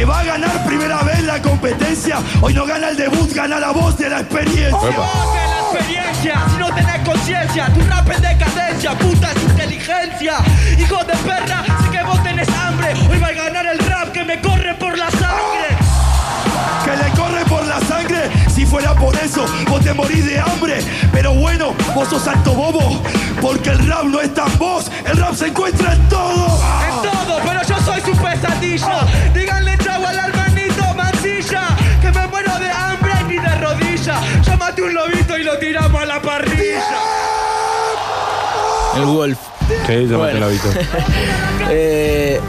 Que 0.00 0.06
va 0.06 0.20
a 0.20 0.24
ganar 0.24 0.64
primera 0.64 1.02
vez 1.02 1.22
la 1.24 1.42
competencia. 1.42 2.20
Hoy 2.40 2.54
no 2.54 2.64
gana 2.64 2.88
el 2.88 2.96
debut, 2.96 3.30
gana 3.34 3.60
la 3.60 3.70
voz 3.70 3.98
de 3.98 4.08
la 4.08 4.20
experiencia. 4.20 4.96
La 4.96 5.60
experiencia, 5.60 6.42
si 6.50 6.56
no 6.56 6.74
tenés 6.74 7.06
conciencia, 7.06 7.66
tu 7.74 7.80
rap 7.82 8.10
es 8.10 8.22
decadencia, 8.22 8.96
puta 8.96 9.30
es 9.30 9.42
inteligencia. 9.42 10.36
Hijo 10.78 11.04
de 11.04 11.12
perra, 11.12 11.64
sé 11.82 11.90
que 11.90 12.02
vos 12.02 12.22
tenés 12.22 12.48
hambre. 12.48 12.94
Hoy 13.10 13.18
va 13.18 13.26
a 13.26 13.32
ganar 13.32 13.66
el 13.66 13.78
por 19.00 19.16
eso, 19.16 19.44
vos 19.68 19.80
te 19.82 19.92
morís 19.94 20.24
de 20.26 20.38
hambre. 20.38 20.80
Pero 21.12 21.34
bueno, 21.34 21.74
vos 21.94 22.08
sos 22.08 22.26
alto 22.28 22.52
bobo. 22.52 23.02
Porque 23.40 23.70
el 23.70 23.86
rap 23.88 24.04
no 24.04 24.20
está 24.20 24.46
en 24.46 24.58
vos. 24.58 24.90
El 25.06 25.16
rap 25.16 25.34
se 25.34 25.46
encuentra 25.48 25.94
en 25.94 26.08
todo. 26.08 26.46
En 26.86 27.10
todo, 27.10 27.38
pero 27.44 27.62
yo 27.62 27.76
soy 27.84 28.00
su 28.02 28.16
pesadilla. 28.22 29.06
Díganle 29.34 29.78
chau 29.78 30.04
al 30.04 30.18
hermanito 30.18 30.82
Mancilla, 30.96 31.62
que 32.02 32.10
me 32.12 32.26
muero 32.26 32.58
de 32.58 32.70
hambre 32.70 33.12
ni 33.28 33.36
de 33.38 33.54
rodilla. 33.58 34.20
Yo 34.44 34.56
maté 34.58 34.82
un 34.82 34.94
lobito 34.94 35.36
y 35.38 35.44
lo 35.44 35.58
tiramos 35.58 36.02
a 36.02 36.06
la 36.06 36.20
parrilla. 36.20 36.84
El 38.96 39.04
Wolf. 39.06 39.38
Sí, 39.86 40.08
yo 40.08 40.18
Bueno. 40.18 40.18
maté 40.18 40.36
el 40.36 40.42
hábito. 40.42 40.68
Eh, 41.72 42.40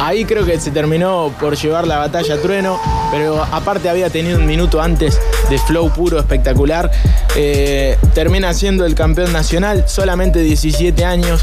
ahí 0.00 0.24
creo 0.24 0.44
que 0.44 0.58
se 0.60 0.70
terminó 0.70 1.32
por 1.40 1.56
llevar 1.56 1.86
la 1.86 1.98
batalla 1.98 2.34
a 2.34 2.38
Trueno, 2.38 2.78
pero 3.10 3.42
aparte 3.50 3.88
había 3.88 4.10
tenido 4.10 4.38
un 4.38 4.46
minuto 4.46 4.80
antes 4.80 5.18
de 5.50 5.58
flow 5.58 5.90
puro 5.92 6.18
espectacular. 6.18 6.90
Eh, 7.36 7.96
termina 8.14 8.52
siendo 8.54 8.84
el 8.86 8.94
campeón 8.94 9.32
nacional, 9.32 9.84
solamente 9.86 10.40
17 10.40 11.04
años. 11.04 11.42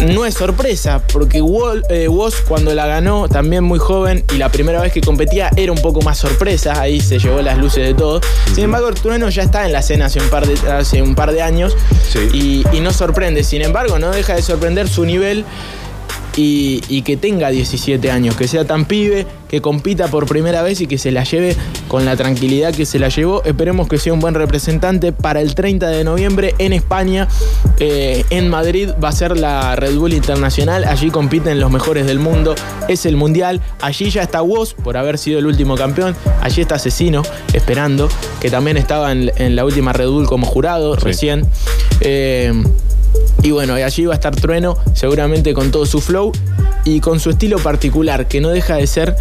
No 0.00 0.26
es 0.26 0.34
sorpresa, 0.34 1.00
porque 1.12 1.40
Wol- 1.40 1.84
eh, 1.88 2.08
Woz 2.08 2.40
cuando 2.48 2.74
la 2.74 2.86
ganó, 2.86 3.28
también 3.28 3.62
muy 3.62 3.78
joven, 3.78 4.24
y 4.34 4.36
la 4.36 4.48
primera 4.48 4.80
vez 4.80 4.92
que 4.92 5.00
competía 5.00 5.48
era 5.54 5.70
un 5.70 5.78
poco 5.80 6.00
más 6.02 6.18
sorpresa, 6.18 6.80
ahí 6.80 7.00
se 7.00 7.20
llevó 7.20 7.40
las 7.40 7.56
luces 7.56 7.86
de 7.86 7.94
todo. 7.94 8.20
Sin 8.52 8.64
embargo, 8.64 8.90
Trueno 8.92 9.28
ya 9.28 9.44
está 9.44 9.64
en 9.64 9.70
la 9.72 9.78
escena 9.78 10.06
hace 10.06 10.18
un 10.18 10.28
par 10.28 10.44
de, 10.44 10.70
hace 10.72 11.02
un 11.02 11.14
par 11.14 11.30
de 11.30 11.40
años 11.42 11.76
Sí. 12.10 12.64
y, 12.72 12.76
y 12.76 12.80
no 12.80 12.92
sorprende. 12.92 13.44
Sin 13.44 13.62
embargo, 13.62 14.00
no 14.00 14.10
deja 14.10 14.34
de 14.34 14.42
sorprender 14.42 14.88
su 14.88 15.04
nivel 15.04 15.44
y, 16.36 16.82
y 16.88 17.02
que 17.02 17.16
tenga 17.16 17.50
17 17.50 18.10
años, 18.10 18.36
que 18.36 18.48
sea 18.48 18.64
tan 18.64 18.84
pibe, 18.84 19.26
que 19.52 19.60
compita 19.60 20.08
por 20.08 20.26
primera 20.26 20.62
vez 20.62 20.80
y 20.80 20.86
que 20.86 20.96
se 20.96 21.12
la 21.12 21.24
lleve 21.24 21.54
con 21.86 22.06
la 22.06 22.16
tranquilidad 22.16 22.74
que 22.74 22.86
se 22.86 22.98
la 22.98 23.10
llevó. 23.10 23.44
Esperemos 23.44 23.86
que 23.86 23.98
sea 23.98 24.14
un 24.14 24.20
buen 24.20 24.34
representante 24.34 25.12
para 25.12 25.42
el 25.42 25.54
30 25.54 25.88
de 25.88 26.04
noviembre 26.04 26.54
en 26.56 26.72
España. 26.72 27.28
Eh, 27.78 28.24
en 28.30 28.48
Madrid 28.48 28.88
va 29.02 29.10
a 29.10 29.12
ser 29.12 29.36
la 29.36 29.76
Red 29.76 29.96
Bull 29.96 30.14
Internacional. 30.14 30.84
Allí 30.84 31.10
compiten 31.10 31.60
los 31.60 31.70
mejores 31.70 32.06
del 32.06 32.18
mundo. 32.18 32.54
Es 32.88 33.04
el 33.04 33.16
Mundial. 33.16 33.60
Allí 33.82 34.08
ya 34.08 34.22
está 34.22 34.40
Woz 34.40 34.72
por 34.72 34.96
haber 34.96 35.18
sido 35.18 35.38
el 35.38 35.44
último 35.44 35.74
campeón. 35.74 36.16
Allí 36.40 36.62
está 36.62 36.76
Asesino 36.76 37.20
esperando, 37.52 38.08
que 38.40 38.48
también 38.48 38.78
estaba 38.78 39.12
en, 39.12 39.30
en 39.36 39.54
la 39.54 39.66
última 39.66 39.92
Red 39.92 40.08
Bull 40.08 40.26
como 40.26 40.46
jurado 40.46 40.96
recién. 40.96 41.46
Eh, 42.00 42.54
y 43.42 43.50
bueno, 43.50 43.78
y 43.78 43.82
allí 43.82 44.06
va 44.06 44.12
a 44.12 44.16
estar 44.16 44.34
Trueno, 44.34 44.76
seguramente 44.94 45.54
con 45.54 45.70
todo 45.70 45.86
su 45.86 46.00
flow 46.00 46.32
y 46.84 47.00
con 47.00 47.20
su 47.20 47.30
estilo 47.30 47.58
particular, 47.58 48.28
que 48.28 48.40
no 48.40 48.48
deja 48.48 48.76
de 48.76 48.86
ser 48.86 49.16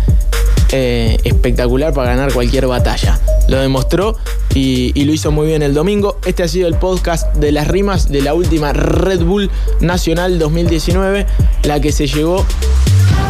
eh, 0.72 1.18
espectacular 1.24 1.94
para 1.94 2.12
ganar 2.12 2.32
cualquier 2.32 2.68
batalla. 2.68 3.20
Lo 3.48 3.60
demostró 3.60 4.16
y, 4.54 4.92
y 4.94 5.06
lo 5.06 5.14
hizo 5.14 5.32
muy 5.32 5.48
bien 5.48 5.62
el 5.62 5.74
domingo. 5.74 6.20
Este 6.26 6.44
ha 6.44 6.48
sido 6.48 6.68
el 6.68 6.76
podcast 6.76 7.36
de 7.36 7.52
las 7.52 7.68
rimas 7.68 8.10
de 8.10 8.22
la 8.22 8.34
última 8.34 8.74
Red 8.74 9.24
Bull 9.24 9.50
Nacional 9.80 10.40
2019, 10.40 11.26
la 11.64 11.80
que 11.80 11.92
se 11.92 12.08
llevó 12.08 12.46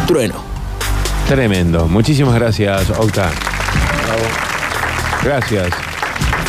Trueno. 0.06 0.34
Tremendo. 1.26 1.86
Muchísimas 1.88 2.34
gracias, 2.34 2.90
Octa. 2.90 3.30
Gracias. 5.24 5.91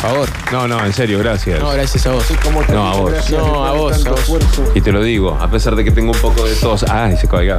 Por 0.00 0.10
favor. 0.10 0.28
No, 0.52 0.68
no, 0.68 0.84
en 0.84 0.92
serio, 0.92 1.18
gracias. 1.18 1.60
No, 1.60 1.70
gracias 1.70 2.06
a 2.06 2.12
vos. 2.12 2.24
No, 2.70 2.88
a 2.88 2.94
vos. 2.96 3.30
No, 3.30 3.64
a 3.64 3.72
vos, 3.72 4.06
a 4.06 4.10
vos. 4.10 4.38
Y 4.74 4.80
te 4.80 4.92
lo 4.92 5.02
digo, 5.02 5.36
a 5.40 5.50
pesar 5.50 5.74
de 5.76 5.84
que 5.84 5.90
tengo 5.90 6.12
un 6.12 6.18
poco 6.18 6.44
de 6.44 6.54
tos. 6.54 6.84
Ay, 6.84 7.16
se 7.16 7.26
caiga. 7.28 7.56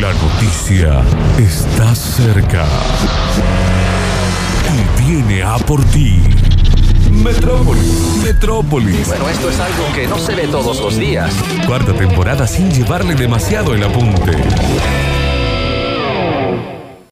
La 0.00 0.12
noticia 0.12 1.02
está 1.38 1.94
cerca. 1.94 2.64
Y 4.68 5.02
viene 5.02 5.42
a 5.42 5.56
por 5.58 5.84
ti. 5.86 6.20
Metrópolis. 7.10 8.22
Metrópolis. 8.24 9.06
Bueno, 9.06 9.28
esto 9.28 9.48
es 9.48 9.60
algo 9.60 9.92
que 9.94 10.06
no 10.08 10.18
se 10.18 10.34
ve 10.34 10.48
todos 10.48 10.80
los 10.80 10.96
días. 10.96 11.32
Cuarta 11.66 11.92
temporada 11.92 12.46
sin 12.46 12.72
llevarle 12.72 13.14
demasiado 13.14 13.74
el 13.74 13.84
apunte. 13.84 14.32